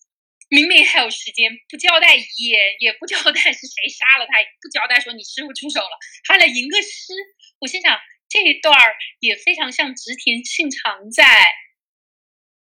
[0.49, 5.97] 明明还有时间，不交代遗言，也不交代是谁杀了他，不交代说你师傅出手了，
[6.30, 7.10] 还来吟个诗。
[7.58, 7.97] 我心想
[8.33, 8.73] 这一段
[9.19, 11.23] 也非常像植田信长在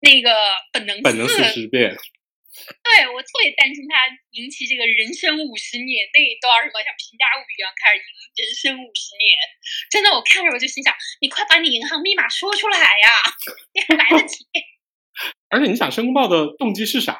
[0.00, 0.32] 那个
[0.72, 1.92] 本能本能四十变。
[2.82, 9.36] 对我特别担心他引起这个人生五十年那一段什么像平价物语一样开始赢人生五十年。
[9.90, 13.08] 真的，我看着我就心想，你快把你银行密码说出来呀，
[13.72, 14.44] 你还来得及。
[15.52, 17.18] 而且你想，申公豹的动机是啥？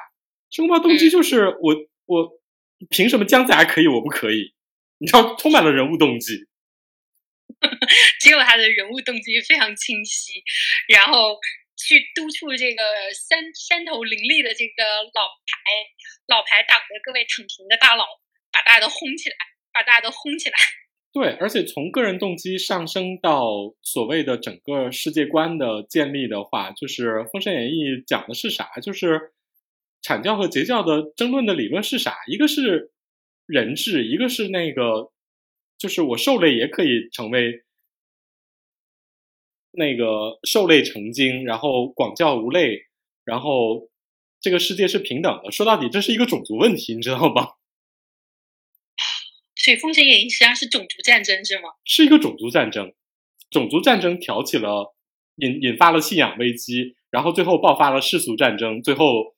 [0.50, 1.76] 申公豹动机就是我
[2.07, 2.40] 我
[2.88, 4.55] 凭什么姜子牙可以我不可以？
[4.98, 6.48] 你知道充满了人物动机，
[8.20, 10.42] 只有他的人物动机非常清晰，
[10.88, 11.38] 然后
[11.77, 12.83] 去督促这个
[13.14, 14.83] 山山头林立的这个
[15.14, 15.55] 老牌
[16.27, 18.05] 老牌党的各位躺平的大佬，
[18.53, 19.37] 把大家都轰起来，
[19.73, 20.57] 把大家都轰起来。
[21.12, 28.68] 对，而且从个人动机上升到所谓的整个世界观的建立的话，就是《封神演义》讲的是啥？
[28.83, 29.33] 就是。
[30.03, 32.16] 阐教和截教的争论的理论是啥？
[32.27, 32.90] 一个是
[33.44, 35.12] 人质，一个是那个，
[35.81, 37.64] 就是我兽类也可以成为
[39.73, 42.83] 那个兽类成精，然后广教无类，
[43.25, 43.88] 然后
[44.40, 45.51] 这个世界是平等的。
[45.51, 47.57] 说到底，这是一个种族问题，你知道吧？
[49.57, 51.71] 所以《封神演义》实际上是种族战争，是吗？
[51.85, 52.93] 是一个种族战争，
[53.51, 54.95] 种族战争挑起了
[55.37, 59.35] 引引发了信仰危机，然后最后爆发了世俗战争，最后。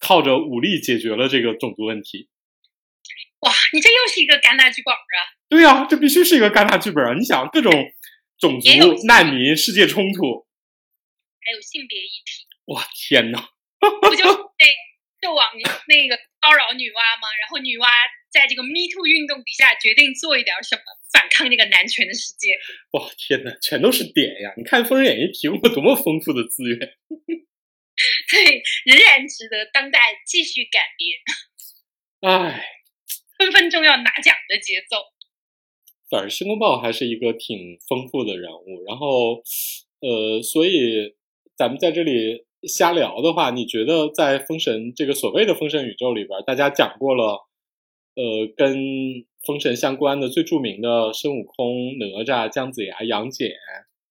[0.00, 2.28] 靠着武力解决了这个种族问题，
[3.44, 3.52] 哇！
[3.72, 5.18] 你这又是一个戛纳剧本啊！
[5.48, 7.14] 对呀，这必须是一个戛纳剧本啊！
[7.14, 7.70] 你想各种
[8.38, 8.68] 种族、
[9.06, 10.46] 难民、世界冲突，
[11.40, 13.48] 还有性别议题，哇天哪！
[13.78, 14.24] 不就
[14.56, 14.64] 被
[15.20, 15.46] 纣王
[15.88, 17.28] 那个骚扰女娲吗？
[17.40, 17.86] 然后女娲
[18.30, 22.48] 在这个 Me Too 运动底下决定做一点什么，反抗这个男权的世界。
[22.92, 24.54] 哇天哪，全都是点呀！
[24.56, 26.78] 你看《封神演义》提供了多么丰富的资源。
[28.32, 31.20] 对，仍然值得当代继续改编。
[32.26, 32.64] 唉，
[33.44, 34.96] 分分钟要拿奖的节奏。
[36.10, 38.82] 反正申公豹还是一个挺丰富的人物。
[38.86, 39.42] 然后，
[40.00, 41.14] 呃，所以
[41.56, 47.46] 咱们在这里瞎聊的话，你觉得在封神这个所谓的封神宇宙里边，大家讲过了，
[48.14, 48.76] 呃，跟
[49.46, 53.50] 封神相关的最著名的孙悟空、哪吒、姜子牙、杨戬，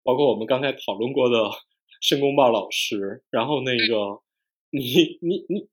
[0.03, 1.51] 包括我们刚才讨论过的。
[1.99, 4.21] 申公豹老师，然后那个，
[4.69, 5.67] 你你你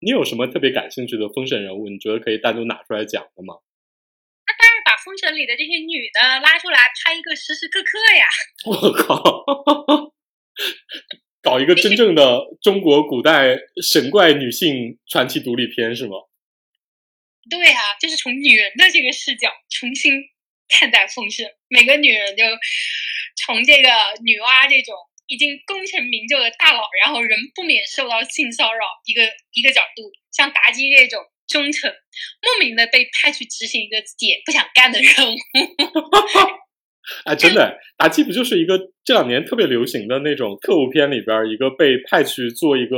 [0.00, 1.88] 你有什么特别感兴趣的封神人物？
[1.88, 3.54] 你觉得可以单独拿出来讲的吗？
[4.46, 8.26] 那当然，把封神里的这些女的拉出来拍一个时时刻刻呀！
[8.66, 10.12] 我靠，
[11.42, 16.16] 搞一个真正的中国古代神怪女性传奇独立片是吗？
[17.48, 20.12] 对啊，就是从女人的这个视角重新
[20.68, 22.44] 看待封神，每个女人就
[23.36, 23.88] 从这个
[24.22, 24.94] 女娲这种
[25.26, 31.90] 已经功成名就的大佬，然后仍不免受到性骚扰一个一个角度，像妲己这种忠诚，
[32.42, 35.36] 莫名的被派去执行一个自己也不想干的任务。
[37.24, 42.96] 哎，真的，妲己不就是一个这两年特别流行的那种特务片里边一个被派去做一个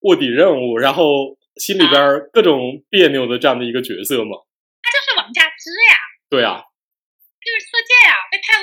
[0.00, 2.00] 卧底任务，然后心里边
[2.32, 4.36] 各种别扭的这样的一个角色吗？
[4.82, 5.96] 他就是王佳芝呀。
[6.30, 6.62] 对啊。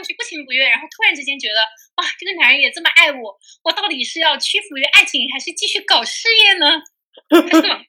[0.01, 1.59] 就是色戒呀，被派过去不情不愿，然后突然之间觉得，
[1.97, 6.81] 哇，这个男人也这么爱我，我到底是要屈服于爱情，还是继续搞事业呢？
[7.29, 7.35] 是
[7.69, 7.85] 王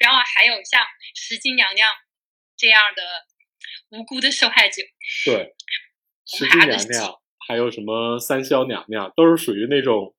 [0.00, 0.82] 然后还有像
[1.14, 1.88] 石矶娘娘
[2.56, 3.02] 这样的。
[3.90, 4.82] 无辜的受害者，
[5.26, 5.54] 对，
[6.26, 10.14] 石矶娘娘，还有什么三霄娘娘，都是属于那种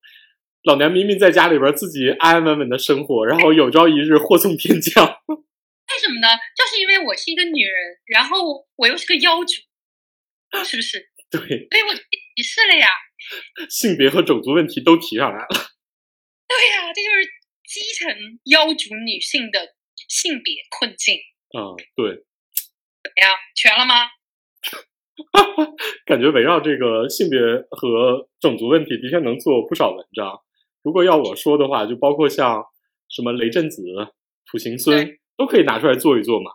[0.63, 5.03] 老娘明明在家里边自己安安稳稳的生活，然后有朝一日祸从天降。
[5.25, 6.27] 为什么呢？
[6.55, 9.53] 就是因为我是一个女人，然后我又是个妖主，
[10.63, 11.09] 是不是？
[11.31, 12.87] 对，所以我歧视了呀。
[13.71, 15.47] 性别和种族问题都提上来了。
[16.47, 17.23] 对呀，这就是
[17.65, 19.75] 基层妖族女性的
[20.09, 21.15] 性别困境。
[21.57, 22.25] 嗯，对。
[23.01, 24.09] 怎么样，全了吗？
[26.05, 27.39] 感觉围绕这个性别
[27.71, 30.41] 和种族问题，的确能做不少文章。
[30.83, 32.63] 如果要我说的话，就包括像
[33.09, 33.81] 什么雷震子、
[34.45, 36.51] 土行孙，都可以拿出来做一做嘛。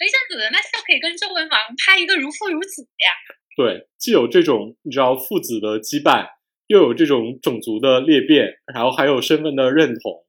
[0.00, 3.12] 雷震子那就可以跟周文王拍一个如父如子呀。
[3.54, 6.26] 对，既有这种你知道父子的羁绊，
[6.66, 10.26] 又有这种种族的裂变，然后还有身份的认同，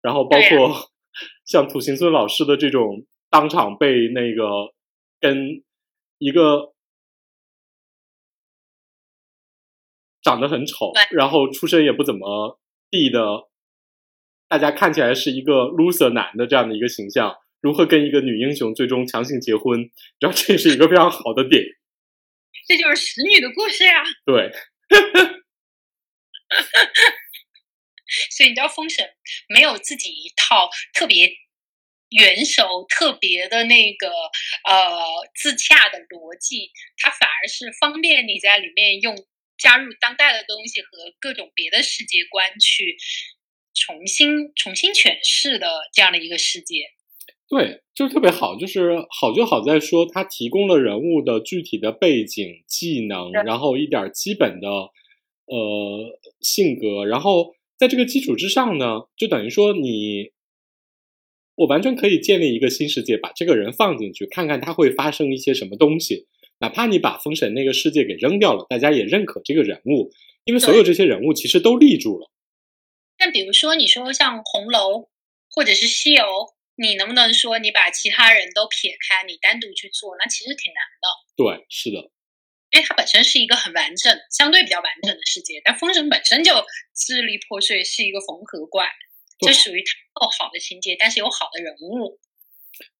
[0.00, 0.90] 然后包括
[1.44, 4.72] 像土行孙老师的这种当场被那个。
[5.20, 5.62] 跟
[6.18, 6.74] 一个
[10.20, 12.60] 长得很丑，然后出身也不怎么
[12.90, 13.48] 地的，
[14.46, 17.34] 大家看起来是一个 loser 男的这样的一个形象，
[17.64, 19.90] 如何跟一个女英雄最终强行结婚？
[20.20, 21.64] 然后这是一个非常好的点。
[22.68, 24.04] 这就是使女的故事呀。
[24.26, 24.52] 对。
[28.36, 29.08] 所以你知道，封神
[29.48, 31.32] 没有自己一套特别。
[32.10, 39.16] 元首特别的那个呃自洽的逻辑，它反而是方便你在里面用
[39.58, 42.96] 加入当代的东西和各种别的世界观去
[43.74, 46.93] 重新重新诠释的这样的一个世界。
[47.54, 54.68] 对，就是特别好，就是好就好在说它提供了人物的具体的背景、技能，然后一点基本的
[55.46, 60.32] 呃性格，然后在这个基础之上呢，就等于说你。
[61.56, 66.26] 我完全可以建立一个新世界，把这个人放进去，看看他会发生一些什么东西。
[66.58, 70.10] 哪怕你把封神那个世界给扔掉了，大家也认可这个人物，
[70.44, 72.28] 因为所有这些人物其实都立住了。
[73.16, 75.08] 但比如说，你说像红楼
[75.48, 76.24] 或者是西游，
[76.76, 80.16] 你能不能说你把其他人都撇开，你单独去做？
[80.18, 81.06] 那其实挺难的。
[81.36, 82.10] 对，是的，
[82.70, 86.52] 因为它本身是一个很完整、相对比较完整的世界，但封神本身就
[86.94, 88.88] 支离破碎，是一个缝合怪。
[89.40, 89.82] 这属于
[90.12, 92.18] 够好的情节，但是有好的人物，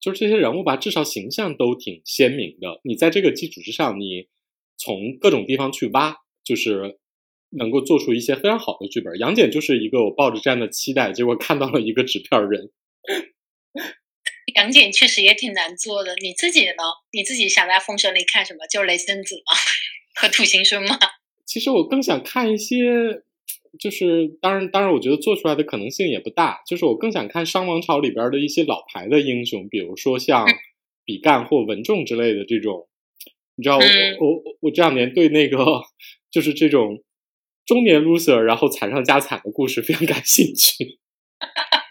[0.00, 2.80] 就是这些人物吧，至少形象都挺鲜明的。
[2.84, 4.28] 你在这个基础之上，你
[4.76, 6.98] 从各种地方去挖，就是
[7.50, 9.16] 能够做出一些非常好的剧本。
[9.18, 12.70] 杨戬就是一个我抱着这样的期待，结果看到了一个纸片人。
[14.54, 16.14] 杨戬确实也挺难做的。
[16.22, 16.82] 你自己呢？
[17.12, 18.66] 你自己想在封神里看什么？
[18.66, 19.56] 就是雷震子吗？
[20.14, 20.98] 和土行孙吗？
[21.44, 23.22] 其实我更想看一些。
[23.76, 26.62] 就是当然，当然，我觉得做出来的可能性也不大。
[26.64, 30.46] 就是我更想看商王朝里边的一些老牌的英雄，比如说像
[31.04, 32.88] 比干或文仲之类的这种。
[33.56, 35.58] 你知道，我我我这两年对那个
[36.30, 37.02] 就是这种
[37.66, 41.00] 中年 loser 然后惨上加惨的故事非常感兴趣。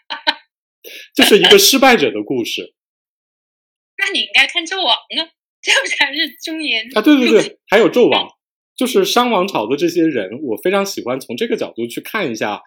[1.14, 2.74] 就是一个失败者的故事。
[3.98, 7.02] 那你应该看纣王啊， 这不才是中年啊？
[7.02, 8.28] 对对对，还有纣王。
[8.76, 12.64] 就是商王朝的这些人，我非常喜欢从这个角度去看一下，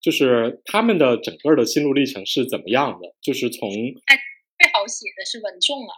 [0.00, 3.16] 就是他们的整个的心路历程是怎么样的。
[3.20, 3.68] 就是从
[4.06, 4.16] 哎，
[4.56, 5.92] 最好写的是文仲了，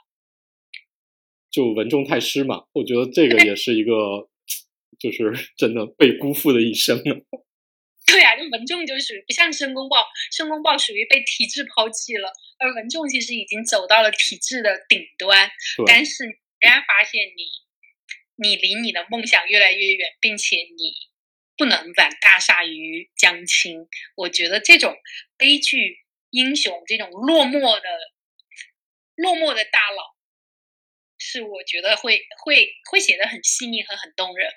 [1.50, 4.30] 就文仲太师嘛，我觉得这个也是一个，
[4.98, 7.22] 就是真的被辜负的一生了。
[8.06, 15.50] 对啊，就文仲就属于不像申公豹，申公豹属于被体制抛弃了，而文仲其实已经走到了体制的顶端，
[15.86, 17.60] 但是人家发现你。
[18.42, 20.94] 你离你的梦想越来越远，并且你
[21.58, 23.86] 不能挽大厦于江青。
[24.14, 24.96] 我觉得这种
[25.36, 25.98] 悲剧
[26.30, 27.88] 英雄，这种落寞的
[29.14, 30.16] 落寞的大佬，
[31.18, 34.50] 是我觉得会会会写的很细腻和很动人。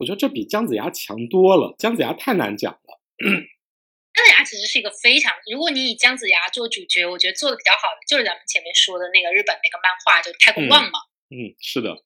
[0.00, 1.74] 我觉得这比姜子牙强多了。
[1.78, 3.00] 姜子牙太难讲了。
[3.20, 10.98] 姜子牙其实是一个非常，如果你以姜子牙做主角，我觉得做的比较好的就是咱们前面说的那个日本那个漫画，就太空望嘛。
[11.28, 12.02] 嗯，是的，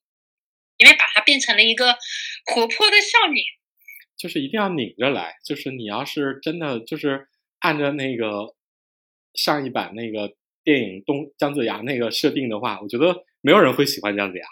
[0.77, 1.97] 因为把它变成了一个
[2.45, 3.41] 活泼的少女，
[4.19, 5.37] 就是一定要拧着来。
[5.45, 7.29] 就是你要是真的就是
[7.61, 8.55] 按照那个
[9.35, 14.45] 上一版那个电影《东姜子牙》那个设定的话，我觉得没有人会喜欢姜子牙。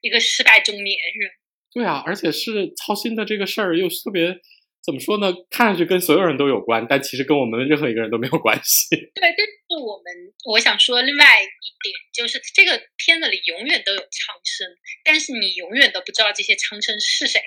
[0.00, 1.30] 一个失败中年人。
[1.74, 4.40] 对啊，而且是操心的这个事儿又特别。
[4.84, 5.32] 怎么说呢？
[5.48, 8.96] 看上去跟所有人都有关，但其实跟我们任何一个人都没有关系。
[9.14, 14.66] 对，这是我们我想说另外一点，就是这个片子里永远都有苍生，
[15.04, 17.40] 但是你永远都不知道这些苍生是谁。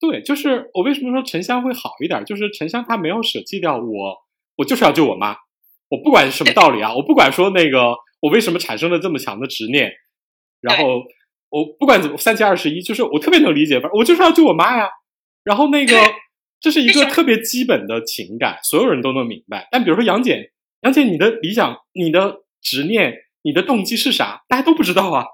[0.00, 4.16] 对，就是我为什么说沉香会好一点，就是沉香他没有舍弃掉我，
[4.56, 5.36] 我就是要救我妈，
[5.90, 9.92] 我不管什么道理啊，我不管说那个我为什么产生了这么强的执念，
[10.62, 11.02] 然后
[11.50, 14.88] 我不管怎么三七二十一，就是我特别能理解，我就是要救我妈呀，
[15.44, 15.94] 然后那个。
[16.60, 19.68] 这是一个特别基本的情感，所有人都能明白。
[19.70, 24.42] 但比如说杨戬，杨戬，你的理想、你的执念、你的动机是啥？
[24.48, 25.24] 大家都不知道啊。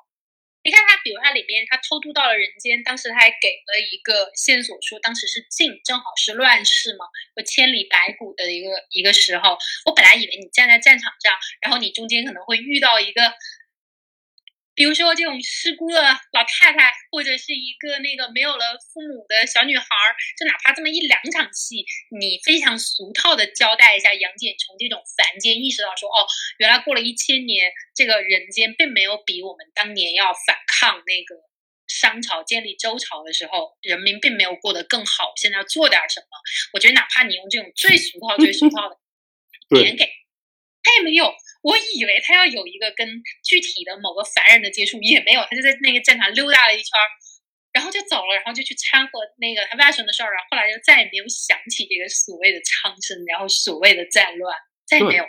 [0.63, 7.07] 你看他，比如他里面他偷渡到了人间，当时他还给了一个线索，说当时是晋，正好是乱世嘛，
[7.39, 9.57] 有千里白骨的一个一个时候。
[9.87, 13.23] 我本来以为你站在战场上，然后你中间可能会遇到一个。
[14.75, 16.03] 比如说这种失孤的
[16.33, 21.87] 老太太，或者是一个那个没有了父母的小女孩儿，就哪怕这么一两场戏，
[22.19, 26.27] 你非常俗套的交代一下杨戬从这种凡间意识到说，哦，
[26.59, 31.37] 原来过了一千年，这个人间并没有比我们当年要反抗那个
[31.87, 35.33] 商朝建立周朝的时候，人民并没有过得更好。
[35.37, 36.27] 现在要做点什么？
[36.73, 38.99] 我觉得哪怕你用这种最俗套、最俗套的
[39.71, 40.05] 点给，
[40.83, 41.33] 他也没有。
[41.65, 43.09] 我以为他要有一个跟
[43.43, 46.93] 具体的某个凡人的接触，也没有，他就在那个战场溜达了一圈，
[47.73, 54.55] 然后就走了，然后就去掺和那个他外甥的事儿，然后后来就再也没有想起这个所谓的苍生，然后所谓的战乱，
[54.85, 55.25] 再也没有。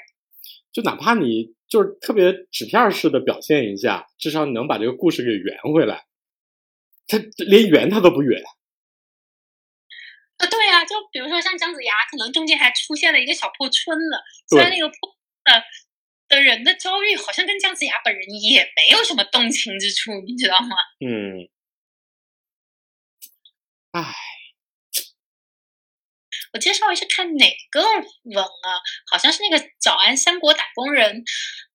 [0.73, 6.03] 就哪怕你就是特别纸片式的表现一下，至少你能把这个故事给圆回来。
[7.07, 7.17] 他
[7.47, 8.43] 连圆他都不圆。
[10.35, 14.19] 啊，对呀，就比如说像姜子牙，可能中间还出现了一个小破村子，
[14.49, 14.95] 虽然那个破
[15.45, 15.63] 呃。
[16.27, 20.75] 的人的遭遇好像跟姜子牙本人也没有什么动情之处，你知道吗？
[20.99, 21.47] 嗯，
[23.91, 24.13] 唉，
[26.53, 28.81] 我介绍一下看哪个文啊？
[29.11, 31.21] 好像是那个《早安三国打工人》，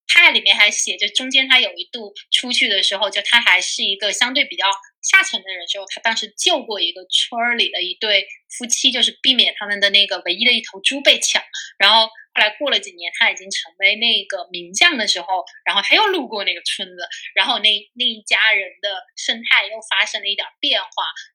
[0.07, 4.67] 他里面还写着，中间他有一度出去的时候，就他还是一个相对比较
[5.01, 11.41] 下层的人时候，他当时救过一个村儿里的一对夫妻，就是避免他们的那个唯一的一头猪被抢，
[11.79, 12.11] 然后。
[12.41, 20.89] 后来过了几年，他已经成为那个名将的时候，然后他又路过那个村子，然后那那一家人的生态又发生了一点变化，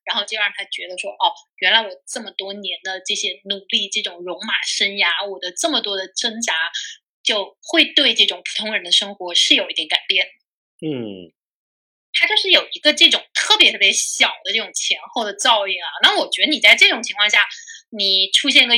[0.04, 6.72] 然后就让他觉得说，哦，原来我这么多年的这些努力，这种戎马生涯，我的这么多的挣扎，
[7.22, 10.26] 就会对这种普通人的生活是有一点改变。
[10.82, 11.30] 嗯，
[12.14, 15.86] 他就是有一个这种特别特别小的这种前后的照应啊。
[16.02, 17.44] 那我觉得你在这种情况下，
[17.90, 18.74] 你出现个。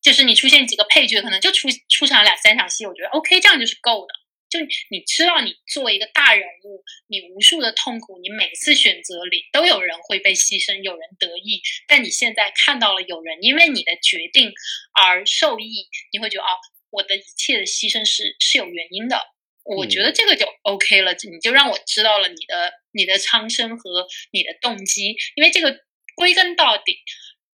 [0.00, 4.14] 就是你出现几个配角，可能就出出场两三场戏，我觉得 OK，这样就是够的。
[4.48, 4.60] 就
[4.90, 11.60] 你知道，你作为一个大人物，你无数的痛苦，你每次选择里都有人会被牺牲，有人得益。
[11.88, 14.52] 但你现在看到了有人因为你的决定
[14.92, 16.48] 而受益，你会觉得哦，
[16.90, 19.20] 我的一切的牺牲是是有原因的。
[19.64, 25.16] 我觉得这个就 OK 了，你就让我知道了你的你的苍生和你的动机。
[25.34, 25.80] 因为这个
[26.14, 26.96] 归根到底，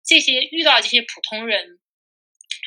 [0.06, 1.78] 这些遇到这些普通人。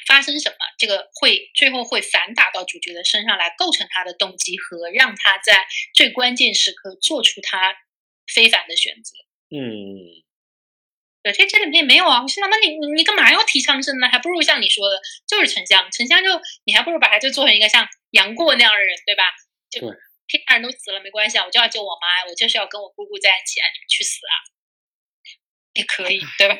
[0.07, 0.55] 发生什么？
[0.77, 7.75] 这个会最后会反打到主角的身上来，构成他的动机和让他在最关键时刻做出他
[8.33, 9.15] 非凡的选择。
[9.49, 10.23] 嗯，
[11.23, 12.21] 对，这这里面没有啊。
[12.21, 14.07] 我心想，那你你你干嘛要提苍生呢？
[14.09, 15.89] 还不如像你说的，就是沉香。
[15.91, 16.29] 沉香就
[16.65, 19.23] 你还不如把他就做成一个像杨过那样的人，对吧？
[19.69, 19.79] 就
[20.27, 24.33] 其他人都死了没关系啊，我就要救我妈，我就是要跟我姑姑在一起啊，你们去死啊，
[25.73, 26.57] 也可以，对吧？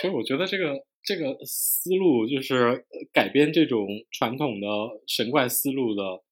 [0.00, 0.84] 所以我觉得这个。
[1.04, 4.66] 这个思路就是改编这种传统的
[5.06, 6.22] 神怪思路的，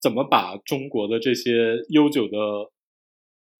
[0.00, 2.70] 怎么把中国的这些悠久的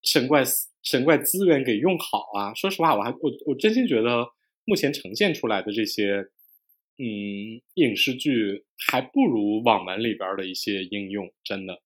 [0.03, 0.43] 神怪
[0.83, 2.55] 神怪资源给用好啊？
[2.55, 4.27] 说实话，我还我我真心觉得
[4.65, 6.31] 目前呈现出来的这些，
[6.97, 11.83] 嗯，影视剧还不如网文里边的一些应用，真的。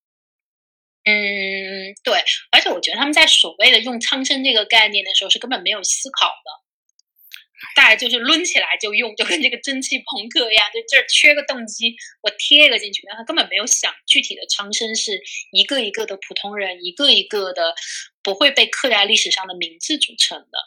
[1.02, 2.14] 嗯，对，
[2.52, 6.63] 而且我觉得他们在所谓的用苍生这个概念的时候，是根本没有思考的。
[7.76, 15.20] 大家就是抡起来就用，就跟这个蒸汽朋克一样，就这儿缺个动机，我贴一个进去，然后根本没有想具体的苍生是
[15.52, 17.74] 一个一个的普通人，一个一个的
[18.22, 20.58] 不会被刻在历史上的名字组成的。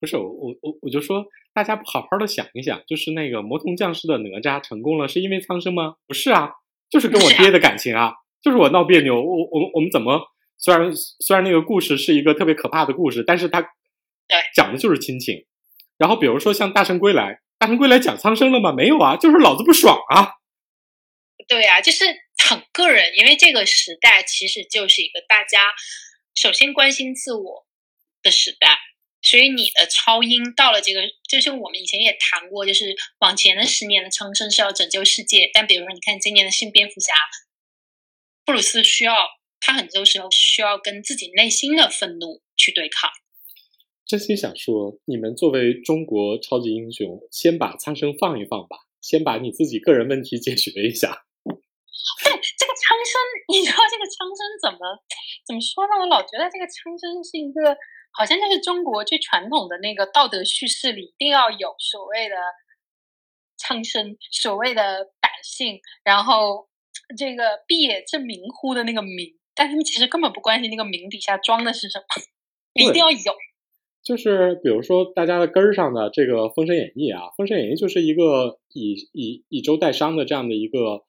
[0.00, 5.96] 不是我我我我就说，大家好好的想一想，就是那个魔童降世的哪吒成功了，是因为苍生吗？
[6.06, 6.50] 不是啊，
[6.88, 10.20] 就是跟我爹的感情啊，就是我闹别扭，我我我们怎么？
[10.56, 13.66] 虽然虽然那个故事是一个特别可怕的故事，但是他
[14.54, 15.46] 讲的就是亲情。
[16.00, 17.24] 然后比如说像《大圣归来》，
[17.58, 18.72] 《大圣归来》讲苍生了吗？
[18.72, 20.32] 没有啊，就是老子不爽啊。
[21.46, 22.06] 对啊，就是
[22.48, 25.74] 很个人，因为这个时代其实就是一个大家
[26.34, 27.66] 首先关心自我
[28.22, 28.78] 的时代，
[29.20, 37.12] 所以你的超英到了这个，就是我们以前也谈过，就是往前的十年的苍生是要拯救世界，但比如说你看今年的新蝙蝠侠，
[38.46, 39.14] 布鲁斯需要
[39.60, 43.10] 他很多时候需要跟自己内心的愤怒去对抗。
[44.10, 51.26] 真心想说，你们作为中国超级英雄，先把苍生放一放吧，先把你自己个人问题解决一下。
[51.46, 53.14] 对 这个苍生，
[53.54, 54.78] 你知道这个苍生怎么
[55.46, 55.94] 怎么说呢？
[56.02, 57.76] 我老觉得这个苍生是一个，
[58.10, 62.34] 好像就是中国最传统的那个道德叙事里，一定要有所谓的
[63.58, 66.66] 苍生，所谓的百姓，然后
[67.16, 72.04] 这个必也正名乎的那个名，但他们其实根本不关心那个名底下装的是什么，
[72.74, 73.36] 一定要有。
[74.02, 81.04] 就是比如说，大家的根儿上的这个《封神演义》啊，《封神演义》就是一个以以以周代商的这样的一个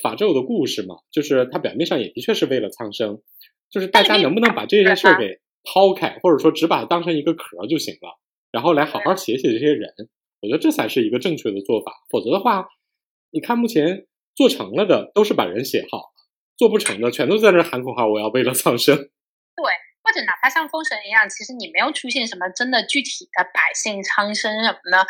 [0.00, 0.96] 法咒的故事嘛。
[1.10, 3.20] 就是它表面上也的确是为了苍生，
[3.68, 8.18] 就是大家能不能把这件事儿给抛开，或者说只把它当成一个壳就行了，
[8.52, 9.92] 然后来好好写写这些人，
[10.40, 11.92] 我觉得这才是一个正确的做法。
[12.10, 12.68] 否则的话，
[13.32, 14.06] 你看目前
[14.36, 16.12] 做成了的都是把人写好，
[16.56, 18.96] 做不成的全都在那喊口号，我要为了苍生。
[19.58, 19.89] 对。
[20.10, 25.06] 或者哪怕像封神一样，其实你没有出现什么真的具体的百姓苍生什么的，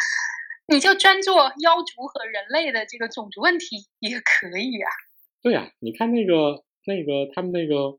[0.69, 4.91] 你就专做妖族和人类的这个种族问题也可以啊。
[5.43, 7.99] 对呀，你看那个那个他们那个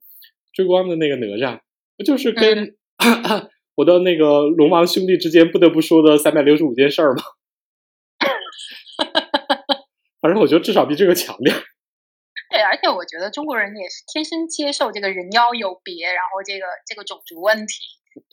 [0.53, 1.61] 追光的那个哪吒，
[1.97, 2.77] 不就是跟
[3.73, 7.23] 我的那个龙王兄弟之间不得不说的三百六十五件事儿吗？
[10.21, 11.55] 反正我觉得至少比这个强点。
[12.61, 17.73] 对，而且我觉得中国人也是天生接受这个人妖有别，然后这个这个种族问题，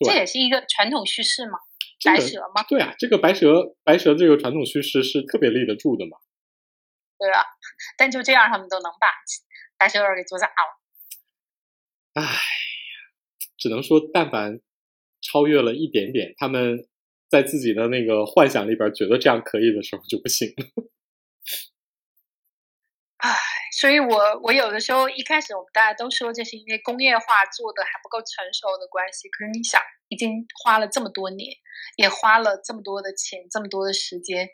[0.05, 1.59] 这也是一个传统叙事嘛，
[2.05, 2.63] 白蛇吗。
[2.69, 6.19] 对啊，这个白蛇白蛇这个传统叙事是特别立得住的嘛。
[7.19, 7.41] 对啊，
[7.97, 9.09] 但就这样他们都能把
[9.79, 10.53] 白蛇给做砸了。
[12.13, 12.29] 哎呀，
[13.57, 14.61] 只能说但凡
[15.23, 16.87] 超越了一点点，他们
[17.31, 20.91] 在自己的那个幻想里边觉得这样可以的时候就不行了。
[23.79, 27.25] 所以，我我有的时候一开始我们大家都说这是因为工业化
[27.57, 29.29] 做的还不够成熟的关系。
[29.29, 31.55] 可是你想，已经花了这么多年，
[31.97, 34.49] 也花了这么多的钱，这么多的时间，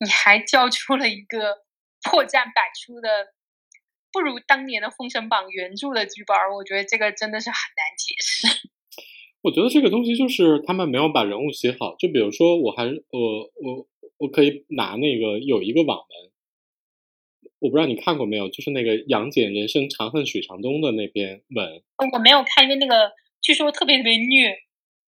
[0.00, 1.62] 你还交出了一个
[2.02, 3.34] 破绽百出的，
[4.10, 8.68] 不如当年的《封神榜》原著的剧本，我觉得这个真的是很难解释。
[9.46, 11.94] 我觉得这个东西就是他们没有把人物写好。
[12.00, 13.20] 就比如说，我还我
[13.62, 13.86] 我
[14.18, 16.32] 我可以拿那个有一个网文。
[17.66, 21.82] 我不知道你看过没有，就是那个杨戬人生长恨水长东的那篇文。
[22.12, 23.10] 我没有看，因为那个
[23.42, 24.54] 据说特别特别虐，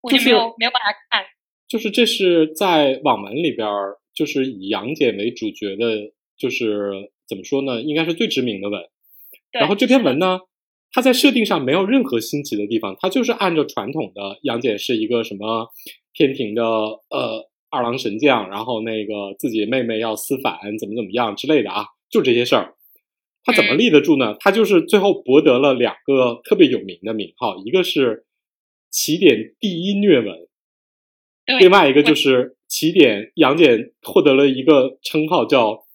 [0.01, 1.25] 我就没有没有把它看。
[1.69, 3.69] 就是这是在网文里边，
[4.13, 8.83] 就是以杨戬为主角的，就是怎么说呢，应该是最知名的文。
[9.53, 10.41] 然后这篇文呢，
[10.91, 15.69] 它在设定上没有任何新奇的地方，它就是按照传统的杨戬是一个什么
[16.13, 21.85] 天庭的呃二郎神将，然后那个自己妹妹要思反，怎么怎么样之类的啊。
[22.11, 22.75] 就这些事儿，
[23.45, 24.37] 他怎么立得住呢？
[24.41, 28.27] 他就是最后博得了两个特别有名的名号，一个是
[28.91, 30.49] 起点第一虐文，
[31.59, 35.87] 另外一个就是起点杨戬获得了一个称号叫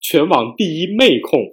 [0.00, 1.52] 全网第一妹控。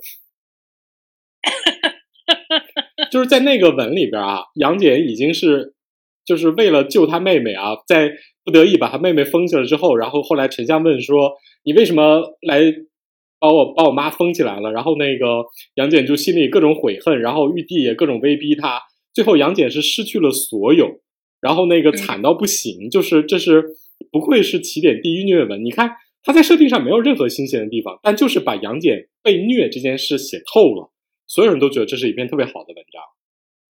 [3.11, 5.73] 就是在那个文里边啊，杨戬已经是
[6.25, 8.11] 就是为了救他妹妹啊，在
[8.43, 11.33] 不得已把他妹妹封起来之后，然后后来丞相问说。
[11.63, 12.73] 你为什么来
[13.37, 14.71] 把我把我妈封起来了？
[14.71, 15.45] 然后那个
[15.75, 18.81] 杨戬就心里各种悔恨，然后玉帝也各种威逼他，
[19.13, 20.87] 最后杨戬是失去了所有，
[21.39, 23.63] 然后那个惨到不行，就是这是
[24.11, 25.63] 不愧是起点第一虐文。
[25.63, 25.91] 你看
[26.23, 30.89] 他在设定上没有任何新鲜的地方，但就是把杨戬被虐这件事写透了，
[31.27, 33.03] 所有人都觉得这是一篇特别好的文章。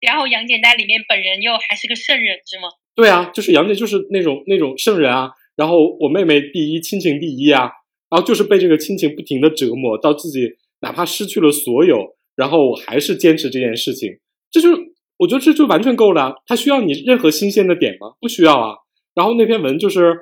[0.01, 2.67] 然后杨戬在里面本人又还是个圣人，是吗？
[2.95, 5.31] 对啊，就是杨戬就是那种那种圣人啊。
[5.55, 7.71] 然后我妹妹第一，亲情第一啊。
[8.09, 14.19] 然后就是被这个亲情不停的折磨，到自己哪怕失去了所有，然后我还是坚持这件事情，
[14.51, 14.69] 这就
[15.15, 16.43] 我觉得这就完全够了。
[16.45, 18.15] 他需要你任何新鲜的点吗？
[18.19, 18.75] 不需要啊。
[19.15, 20.13] 然后那篇文就是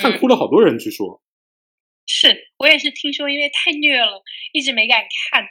[0.00, 1.20] 看哭了好多人，据说。
[2.06, 4.22] 是我也是听说，因为太虐了，
[4.54, 5.44] 一直没敢看。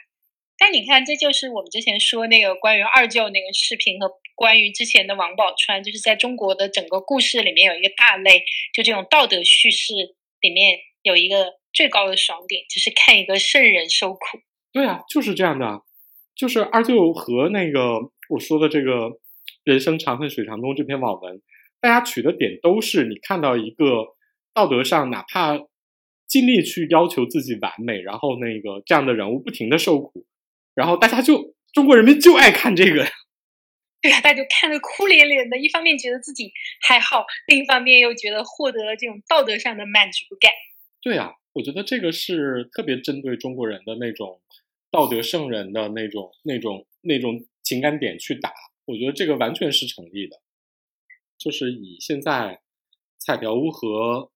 [0.58, 8.42] 但你看，这就是我们之前说那个关于二舅那个视频和关于之前的王宝钏，就是在中国的整个故事里面有一个大类，
[8.72, 9.92] 就这种道德叙事
[10.40, 14.18] 里面有一个最高的爽点，就是看一个圣人受苦。
[14.72, 15.82] 对啊，就是这样的，
[16.34, 17.98] 就是二舅和那个
[18.30, 19.18] 我说的这个
[19.62, 21.42] “人生长恨水长东”这篇网文，
[21.80, 24.16] 大家取的点都是你看到一个
[24.54, 25.58] 道德上哪怕
[26.26, 30.24] 尽力去要求自己完美，然后那个这样的人物不停的受苦。
[30.76, 33.10] 然后大家就中国人民就爱看这个呀，
[34.02, 35.56] 对呀，大家就看得哭连连的。
[35.56, 36.52] 一方面觉得自己
[36.82, 40.52] 还好，另一方面又觉得获得了这种道德上的满足感。
[41.00, 44.42] 对啊，我觉得这个是特别针对中国人的那种
[44.90, 48.52] 道德圣人的那种、那种、那种情感点去打。
[48.84, 50.36] 我觉得这个完全是成立的，
[51.38, 52.60] 就是以现在
[53.18, 54.30] 彩条屋和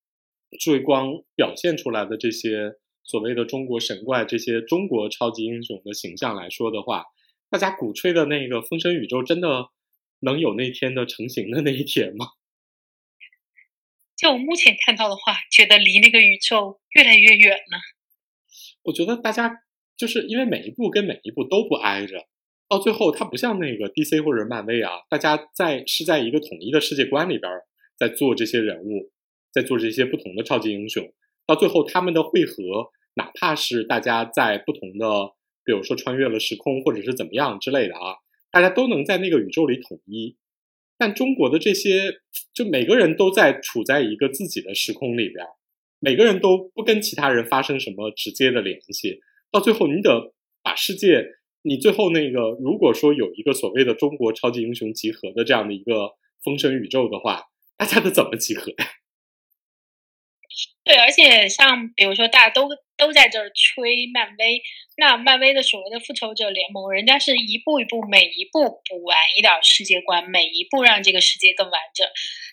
[0.59, 2.79] 朱伟光表现出来的这些。
[3.11, 7.07] 所谓的中国神怪这些中国超级英雄的形象来说的话，
[7.51, 9.71] 大家鼓吹的那个封神宇宙真的
[10.21, 12.29] 能有那天的成型的那一天吗？
[14.17, 17.81] 就我目前看到的话，觉得离那个宇宙越来越远了。
[18.85, 19.65] 我觉得大家
[19.97, 22.29] 就是因为每一步跟每一步都不挨着，
[22.69, 27.51] 到最后它不像那个 DC 或者漫威啊，大家在是在一个统一的世界观里边
[27.99, 29.11] 在做这些人物，
[29.51, 31.13] 在做这些不同的超级英雄，
[31.45, 32.93] 到最后他们的汇合。
[33.15, 35.33] 哪怕是大家在不同的，
[35.65, 38.17] 比如说穿越了时空，或者是怎么样之类的啊，
[38.51, 40.37] 大家都能在那个宇宙里统一。
[40.97, 42.21] 但中国的这些，
[42.53, 45.47] 就每个人都在处在一个自己的时空里边，
[45.99, 49.21] 每个人都不跟其他人发生什么直接的联系。
[49.51, 51.27] 到最后，你得把世界，
[51.63, 56.11] 你最后那个，如果说有一个所谓的中国超级英雄集合的这样的一个
[56.45, 57.45] 封神宇宙的话，
[57.79, 58.87] 大家得怎么集合呀？
[60.85, 64.61] 对，而且像比如说，大家都都在这儿吹漫威，
[64.97, 72.07] 那漫威的所谓的复仇者联盟，人家是一步一步，每一步补完一点世界观，每一步让这个世界更完整。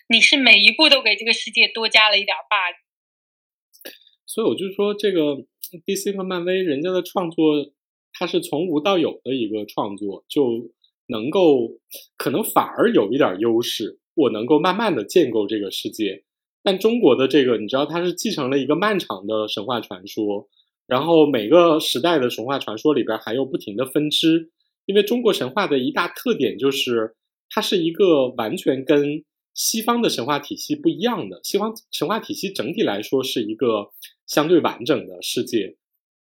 [0.08, 3.90] 你是每一步都给这个世界多加了一点 bug。
[4.26, 5.44] 所以我就说，这个
[5.86, 7.72] DC 和漫威人家的创作，
[8.12, 10.70] 它是从无到有的一个创作，就
[11.06, 11.78] 能够
[12.16, 16.24] 可能反而有一点优势，我能够慢慢的建构这个世界。
[16.68, 20.50] 但中国的这个，你知道，它是继承了一个漫长的神话传说，
[20.86, 24.50] 然后每个时代的神话传说里边还有不停的分支。
[24.84, 27.16] 因为中国神话的一大特点就是，
[27.48, 31.40] 它是一个完全跟西方的神话体系不一样的。
[31.42, 33.88] 西方神话体系整体来说是一个
[34.26, 35.78] 相对完整的世界，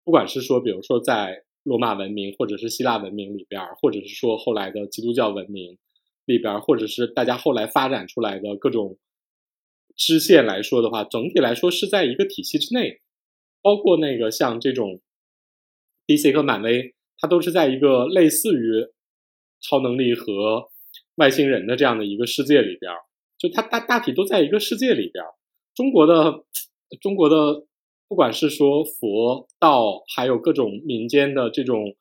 [0.05, 5.79] 不管是说，比如说在罗马文明或者是希腊文明里边，或者是说后来的基督教文明
[6.27, 8.97] 里边，或者是大家后来发展出来的各种。
[9.99, 13.01] 支线来说的话，整体来说是在一个体系之内，
[13.61, 15.01] 包括那个像这种
[16.07, 18.87] DC 和漫威，它都是在一个类似于
[19.61, 20.69] 超能力和
[21.17, 22.93] 外星人的这样的一个世界里边，
[23.37, 25.25] 就它大大体都在一个世界里边。
[25.75, 26.45] 中国的
[27.01, 27.67] 中国的，
[28.09, 31.97] 不管是说佛道，还有各种民间的这种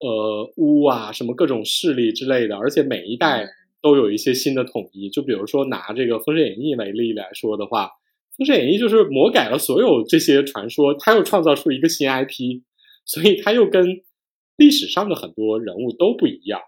[0.00, 3.46] 呃巫啊，什么各种势力之类的，而且每一代。
[3.86, 7.84] 都有一些新的统一，就比如说拿这个《封神演义》为例来说的话，
[8.36, 12.62] 《封神演义》就是魔改了所有这些传说，他又创造出一个新 IP，
[13.04, 14.02] 所以他又跟
[14.56, 16.60] 历史上的很多人物都不一样。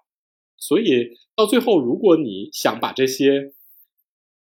[0.58, 3.52] 所以到最后，如果你想把这些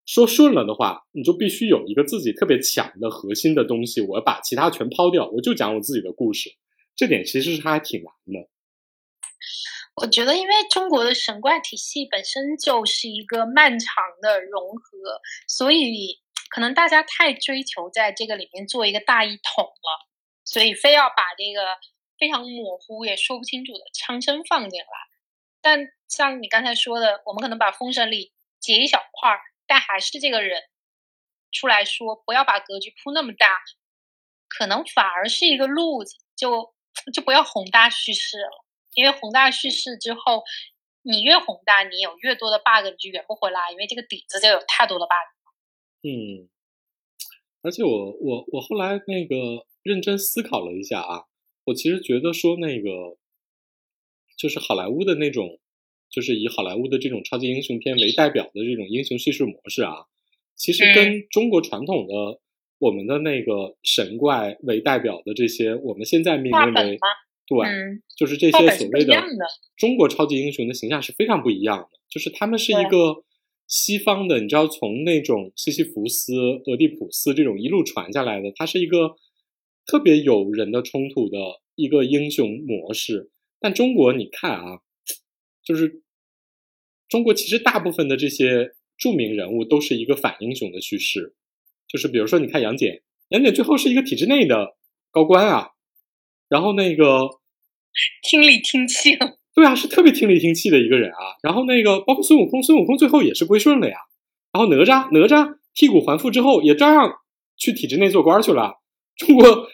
[0.06, 6.50] 说顺了的话，你就必须有一个自己特别强的核心的东西，我把其他全抛掉，我就讲我自己的故事。
[6.96, 8.53] 这点其实是还挺难的。
[9.96, 16.20] 我觉得，因为中国的神怪体系本身就是一个漫长的融合，所以
[16.50, 20.08] 可能大家太追求在这个里面做一个大一统了，
[20.44, 21.78] 所以非要把这个
[22.18, 24.88] 非常模糊也说不清楚的枪声放进来。
[25.62, 30.64] 但像你刚才说的，我们可能把封神里截一小块，但还是这个人
[31.52, 33.62] 出来说，不要把格局铺那么大，
[34.50, 36.74] 可能反而是一个路子，就
[37.14, 38.66] 就不要宏大叙事了。
[38.96, 40.44] 因为宏大叙事之后，
[41.02, 46.08] 你越宏大，你有越多的 bug，你就圆不回来，因为这个底子就有太多的 bug。
[46.08, 46.50] 嗯，
[47.62, 51.24] 而且我我我后来那个认真思考了一下啊，
[51.66, 53.18] 我其实觉得说那个
[54.38, 55.60] 就是好莱坞的那种，
[56.10, 60.06] 就是以好莱坞的这种超级英雄片为代表的这种英雄叙事模式啊，
[60.56, 62.40] 其实跟中国传统的
[62.80, 67.00] 我们的那个神怪为代表的这些，我们现在命名为。
[67.46, 67.58] 对，
[68.16, 69.14] 就是这些所谓的
[69.76, 71.90] 中国超级英雄的形象是非常不一样的。
[72.10, 73.24] 就是他们是一个
[73.68, 76.34] 西方的，你知道从那种西西弗斯、
[76.66, 79.16] 俄狄浦斯这种一路传下来的，他是一个
[79.86, 81.38] 特别有人的冲突的
[81.76, 83.32] 一个英雄模式。
[83.60, 84.80] 但中国，你看啊，
[85.64, 86.02] 就是
[87.10, 91.36] 中国其实大部分的这些著名人物都是一个反英雄的叙事，
[91.88, 94.78] 就是比如说你看杨戬，杨戬最后是一个体制内的
[95.12, 95.70] 高官啊，
[96.54, 97.28] 然后那个
[98.22, 99.18] 听力听气。
[99.56, 101.18] 对啊，是特别听力听气的一个人啊。
[101.42, 103.96] 然后那个包括孙悟空，孙悟空最后也是归顺了呀。
[104.52, 107.12] 然后哪吒，哪吒剔骨还父之后，也照样
[107.58, 108.74] 去体制内做官去了。
[109.18, 109.68] 中国，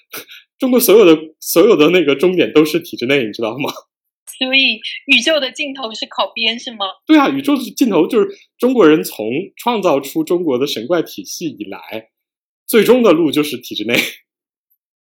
[0.57, 3.69] 中国所有的所有的那个终点都是体制内，你知道吗？
[4.39, 6.85] 所以宇宙的尽头是考编是吗？
[7.05, 8.27] 对啊，宇宙的尽头就是
[8.57, 9.27] 中国人从
[9.57, 12.09] 创造出中国的神怪体系以来，
[12.65, 13.95] 最终的路就是体制内。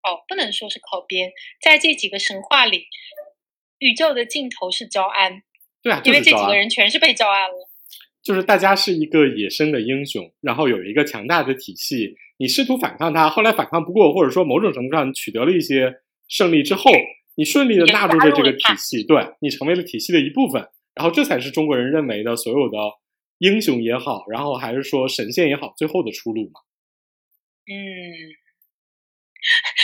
[0.03, 1.32] 哦，不能说是靠边，
[1.62, 2.86] 在这几个神话里。
[3.78, 5.42] 宇宙的尽头是招安，
[5.82, 7.70] 对啊，因为这几个人全是被招安了。
[8.22, 15.94] 就是大家是一个野生的英雄，然后有一个强大的体系，你试图反抗他，后来反抗不过，或者说某种程度上取得了一些
[16.28, 16.92] 胜利之后，
[17.36, 20.61] 你顺利的纳入了这个体系，对你成为了体系的一部分，
[20.94, 22.76] 然后这才是中国人认为的所有的
[23.38, 26.61] 英雄也好，然后还是说神仙也好，最后的出路嘛。
[27.64, 28.36] 嗯。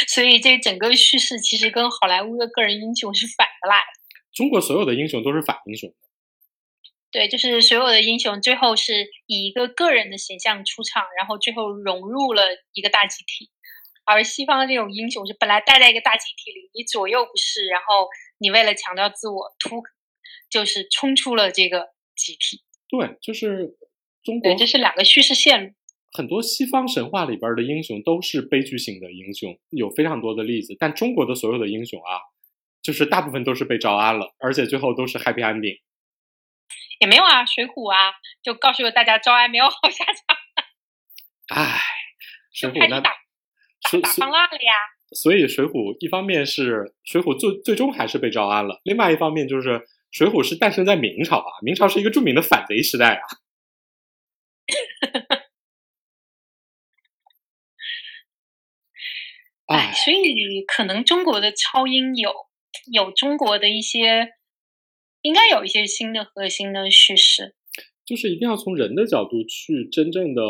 [0.09, 3.83] 所以，这整个叙事其实跟好莱坞的个人英雄是反的啦。
[4.33, 5.95] 中国所有的英雄都是反英雄。
[7.11, 12.43] 对，就是所有的英雄最后是以一个个人的形象出场，然后最后融入了
[12.73, 13.51] 一个大集体。
[14.05, 19.83] 而西方的这种英雄是本来待在一个大集体里，你左右不是，然后你为了强调自我，突
[20.51, 22.63] 就是冲出了这个集体。
[22.89, 23.77] 对，就是
[24.23, 25.73] 中国，这是两个叙事线路。
[26.17, 30.75] 很多西方神话里边的英雄都是悲剧型的英雄，有非常多的例子。
[30.81, 32.17] 但中国的所有的英雄啊，
[32.81, 35.81] 就是大部分都是被招安了，而且最后都是 happy ending。
[37.01, 40.37] 也没有啊，水浒啊，就告诉了大家招安没有好下场。
[41.55, 41.79] 唉，
[42.51, 43.11] 水浒那打
[44.01, 44.73] 打方案了呀。
[45.12, 53.23] 所以水浒一方面是水浒最最终还是被招安了，另外一方面就是水浒是诞生在明朝啊，明朝是一个著名的反贼时代啊。
[59.67, 62.31] 哎，所以可能中国的超英有
[62.93, 64.29] 有中国的一些，
[65.23, 67.57] 应该有一些新的核心的叙事，
[68.05, 70.43] 就是一定要从人的角度去真正的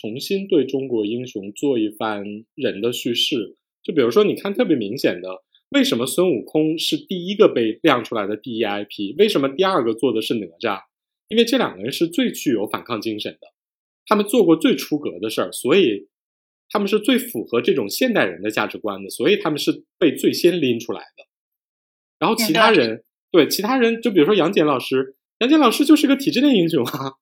[0.00, 2.24] 重新对中国英雄做一番
[2.56, 3.56] 人的叙事。
[3.84, 9.14] 就比如说，你看特别明显的，为什么孙悟空是第一个被亮出来的第一 IP？
[9.16, 10.82] 为什么第二个做的是哪吒？
[11.28, 13.46] 因为这两个人是最具有反抗精神的，
[14.04, 16.08] 他们做过最出格的事儿，所以。
[16.70, 21.24] 他们是最符合这种现代人的价值观的，所以他们是被最先拎出来的。
[22.18, 26.92] 然后其他人，对其他人，就比如说杨戬老师，杨戬老师就是个体制内英雄啊。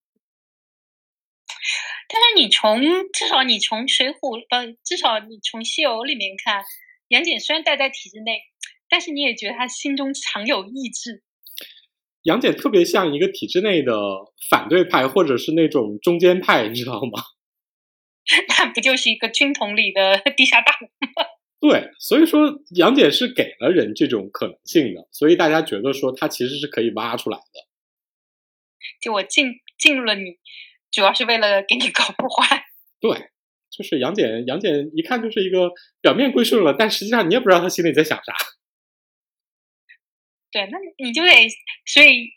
[2.09, 2.81] 但是你从
[3.13, 6.63] 至少你从水浒呃，至少你从西游里面看，
[7.09, 8.43] 杨戬虽然待在体制内，
[8.89, 11.23] 但是你也觉得他心中常有意志。
[12.23, 13.95] 杨戬特别像一个体制内的
[14.51, 17.23] 反对派，或者是那种中间派，你知道吗？
[18.49, 21.29] 那不就是一个军统里的 地下大佬吗？
[21.61, 27.69] 对，所以说杨戬是给了人这种可能性的，所以大家觉得说他其实是可以挖出来的。
[29.01, 30.39] 就我进进入了你，
[30.91, 32.65] 主要是为了给你搞破坏。
[33.01, 33.11] 对，
[33.71, 35.71] 就是杨戬，杨戬一看就是一个
[36.01, 38.33] 表面归顺了，但实际上你也不知道他心里在想啥。
[40.51, 41.49] 对，那你就得，
[41.87, 42.29] 所以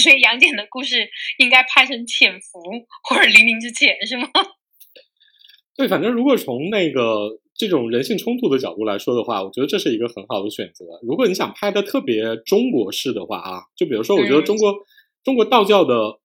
[0.00, 1.08] 所以杨戬的故事
[1.38, 2.58] 应该拍成《潜伏》
[3.08, 4.28] 或者《黎明之前》，是吗？
[5.76, 10.84] 对，反正如果从那个这种人性冲突的角度来说的话，我觉得这是一个很好的选择。
[11.02, 14.74] 如果你想拍的特别中国式的话啊，就比如说，我觉得中国
[15.24, 16.20] 中国道教的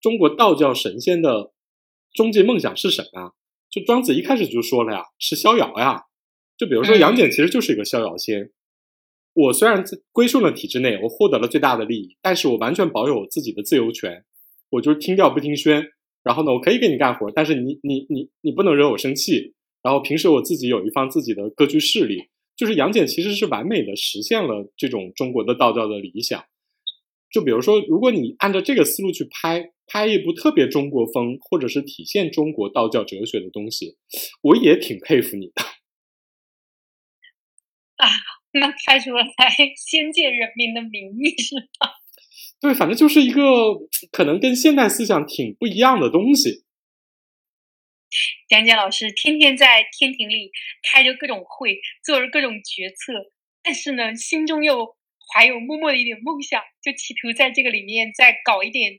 [0.00, 1.52] 中国道教神仙的
[2.12, 3.32] 终极梦想是什么？
[3.68, 6.04] 就庄子一开始就说了呀，是逍遥呀。
[6.56, 8.50] 就比如说杨戬其实就是一个逍遥仙。
[9.34, 14.24] 我虽然归顺了体制内，我获得了最大的利益，但是我完全保有我自己的自由权，
[14.70, 15.84] 我就是听调不听宣。
[16.28, 19.54] 然后呢，我可以给你干活，但是你你你你不能惹我生气。
[19.82, 26.44] 然后平时我自己有一方自己的割据势力，就是杨戬其实是完美的实现了这种中国的道教的理想。
[27.32, 33.96] 就比如说，如果你按照这个思路去拍拍一部特别中国风，或者是体现中国道教哲学的东西，
[34.42, 35.62] 我也挺佩服你的。
[37.96, 38.06] 啊，
[38.52, 41.62] 那拍出了来《仙界人民的名义》是吗？
[42.60, 43.40] 对，反正就是一个
[44.10, 46.64] 可能跟现代思想挺不一样的东西。
[48.48, 50.50] 蒋姐老师天天在天庭里
[50.82, 53.12] 开着各种会，做着各种决策，
[53.62, 54.96] 但是呢，心中又
[55.32, 58.98] 怀有默默的一点梦想，就企图在这个里面再搞一点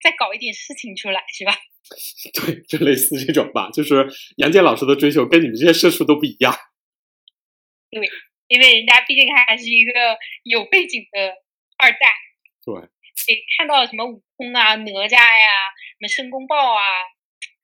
[0.00, 1.52] 再搞一点事情出来，是吧？
[2.32, 3.68] 对，就类似这种吧。
[3.70, 6.54] 就是杨戬老师的追求跟你们这些社畜都不一样。
[7.90, 8.08] 对，
[8.46, 9.92] 因为人家毕竟还是一个
[10.44, 11.34] 有背景的
[11.76, 11.98] 二代。
[12.64, 12.74] 对。
[13.28, 15.46] 诶，看到什么悟空啊、哪吒呀、
[15.76, 16.82] 什么申公豹啊，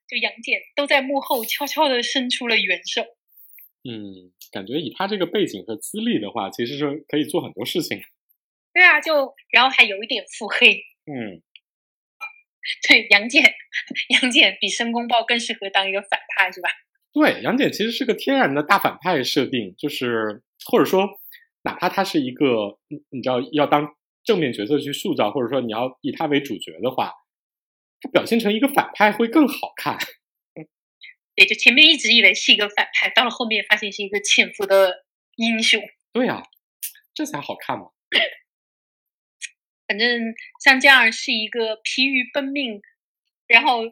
[0.07, 3.01] 就杨戬都在幕后悄悄的伸出了援手。
[3.83, 7.99] 嗯，感觉以他这个背景和资历的话，其实是可以做很多事情。
[8.73, 10.83] 对啊，就然后还有一点腹黑。
[11.05, 11.41] 嗯，
[12.87, 13.43] 对，杨戬，
[14.21, 16.69] 杨戬比申公豹更适合当一个反派，是吧？
[17.11, 21.09] 对，杨戬其实是个天然的大反派设定，就是或者说，
[21.63, 22.77] 哪怕他是一个，
[23.09, 27.13] 你知道要当正面角色去塑造，或者说你要以他为主角的话，
[28.01, 29.97] 他表现成一个反派会更好看。
[31.35, 35.05] 也就前面一直以为是一个反派，到了后面发现是一个潜伏的
[35.37, 35.81] 英雄。
[36.11, 36.43] 对呀，
[37.13, 37.85] 这才好看嘛。
[39.87, 40.21] 反正
[40.63, 42.81] 像这样是一个疲于奔命，
[43.47, 43.83] 然后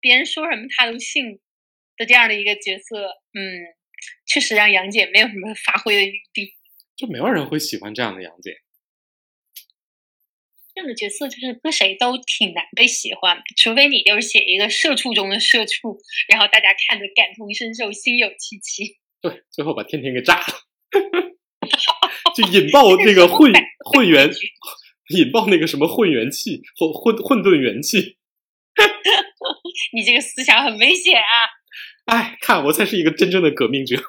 [0.00, 1.40] 别人说什么他都信
[1.96, 3.74] 的这样的一个角色，嗯，
[4.26, 6.54] 确实让杨戬没有什么发挥的余地。
[6.96, 8.54] 就没有人会喜欢这样的杨戬。
[10.80, 18.96] 这样的角色就是搁谁都挺难被喜欢，除非你就是写一个社畜中的社畜，然后大家看着感同身受，心有戚戚。
[19.20, 20.46] 对，最后把天天给炸了，
[22.34, 23.52] 就引爆那个混
[23.92, 24.30] 混元。
[25.14, 28.16] 引爆那个什么混元气或混混沌元气，
[29.92, 31.26] 你这个思想很危险啊！
[32.06, 34.00] 哎，看我才是一个真正的革命者。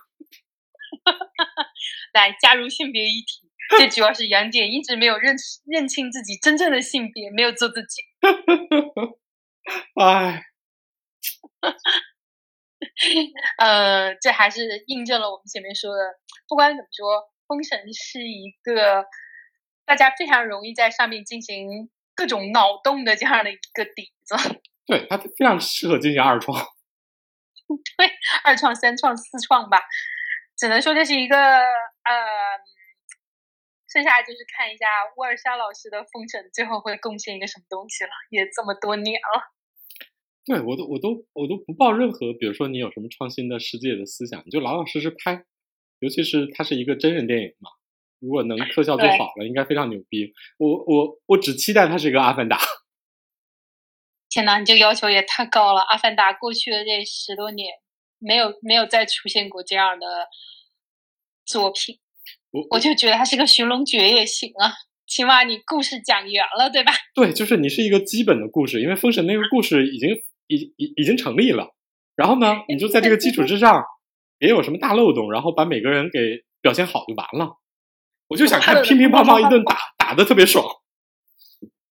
[2.14, 8.02] 来加入性别一体， 最主要是杨戬一直没有认认清自己真正的性别，没有做自己。
[10.02, 10.44] 哎，
[13.58, 19.06] 呃，这还是印证了我们前面说的，不管怎么说，封神是一个。
[19.84, 24.36] 大家非常容易在上面进行各种脑洞的这样的一个底子，
[24.86, 26.58] 对它非常适合进行二创，
[27.98, 28.10] 对
[28.46, 29.82] 二创、三创、四创吧，
[30.56, 31.66] 只能说这是一个呃，
[33.92, 34.86] 剩下就是看一下
[35.18, 39.52] 沃尔肖老师的封神最后会贡献一个什么东西了，也这么多年了。
[40.46, 45.46] 对我都我都我都不抱任何，比如说你有什么创新的世界的思想，你就老老实实拍，
[46.00, 47.70] 尤其是它是一个真人电影嘛。
[48.20, 50.34] 如果能特效做好了，应该非常牛逼。
[50.58, 52.58] 我我我只期待它是一个阿凡达。
[54.30, 55.82] 天哪，你这个要求也太高了！
[55.82, 57.80] 阿凡达过去的这十多年，
[58.20, 60.30] 没有没有再出现过这样的
[61.46, 62.00] 作品。
[62.52, 64.74] 我我就觉得它是个寻龙诀也行啊，
[65.08, 66.94] 起码你故事讲圆了，对吧？
[67.16, 70.10] 对，就是你是一个基本的故事，因为封神那个故事已经
[70.48, 71.74] 已已已经成立了。
[72.16, 73.84] 然后呢，你就在这个基础之上，
[74.38, 77.58] 别有什么大漏洞，然后把每个人给表现好就完了。
[78.28, 80.66] 我就想看乒乒乓乓一顿打，打的特别爽。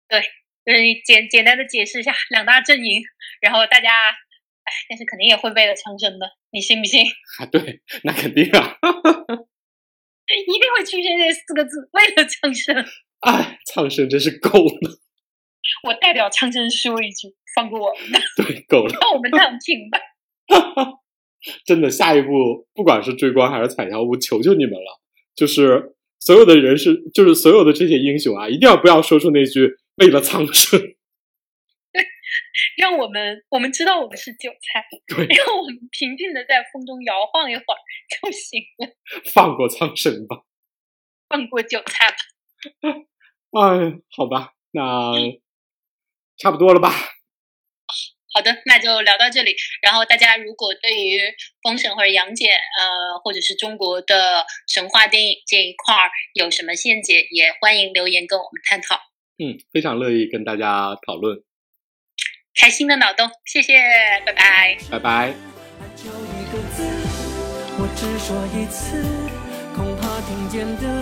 [0.08, 0.20] 对，
[0.64, 3.02] 就是简简单的解释一下两大阵营，
[3.40, 7.04] 然后大家，哎，但是肯定也会为了苍生的，你信不信？
[7.38, 8.76] 啊， 对，那肯定啊，
[10.46, 12.84] 一定会出现这四个字， 为了苍生。
[13.20, 15.00] 哎，苍生真是够了。
[15.84, 18.20] 我代表苍生说一句，放过我们。
[18.36, 18.98] 对，够了。
[19.00, 19.98] 让我们躺平吧。
[21.64, 25.00] 真的，下一步不管是追光还是采药，我求求你们了，
[25.34, 25.94] 就是。
[26.22, 30.78] 所有的人是，就是所有的这些英雄啊，一定要不要说出那句“为了苍生”。
[32.76, 37.78] 对，让我们我们知道我们是韭菜， 对，让我们平静的在风中摇晃一会儿
[38.08, 38.88] 就行了。
[39.32, 40.42] 放过苍生吧，
[41.28, 42.16] 放过韭菜吧。
[43.52, 45.12] 哎，好吧，那
[46.36, 46.90] 差不多了吧。
[48.32, 49.56] 好的，那就聊到这里。
[49.82, 51.18] 然后大家如果对于
[51.64, 52.48] 封神或者杨戬，
[52.78, 59.00] 呃，或者是中国的神话电影这一块儿有什么见解，也欢迎留言跟我们探讨。
[59.42, 61.42] 嗯，非常乐意跟大家讨论。
[62.54, 63.78] 开心的脑洞，谢谢，
[64.26, 65.32] 拜拜，拜拜。
[67.78, 69.02] 我只说一次，
[69.74, 70.99] 恐怕听见的。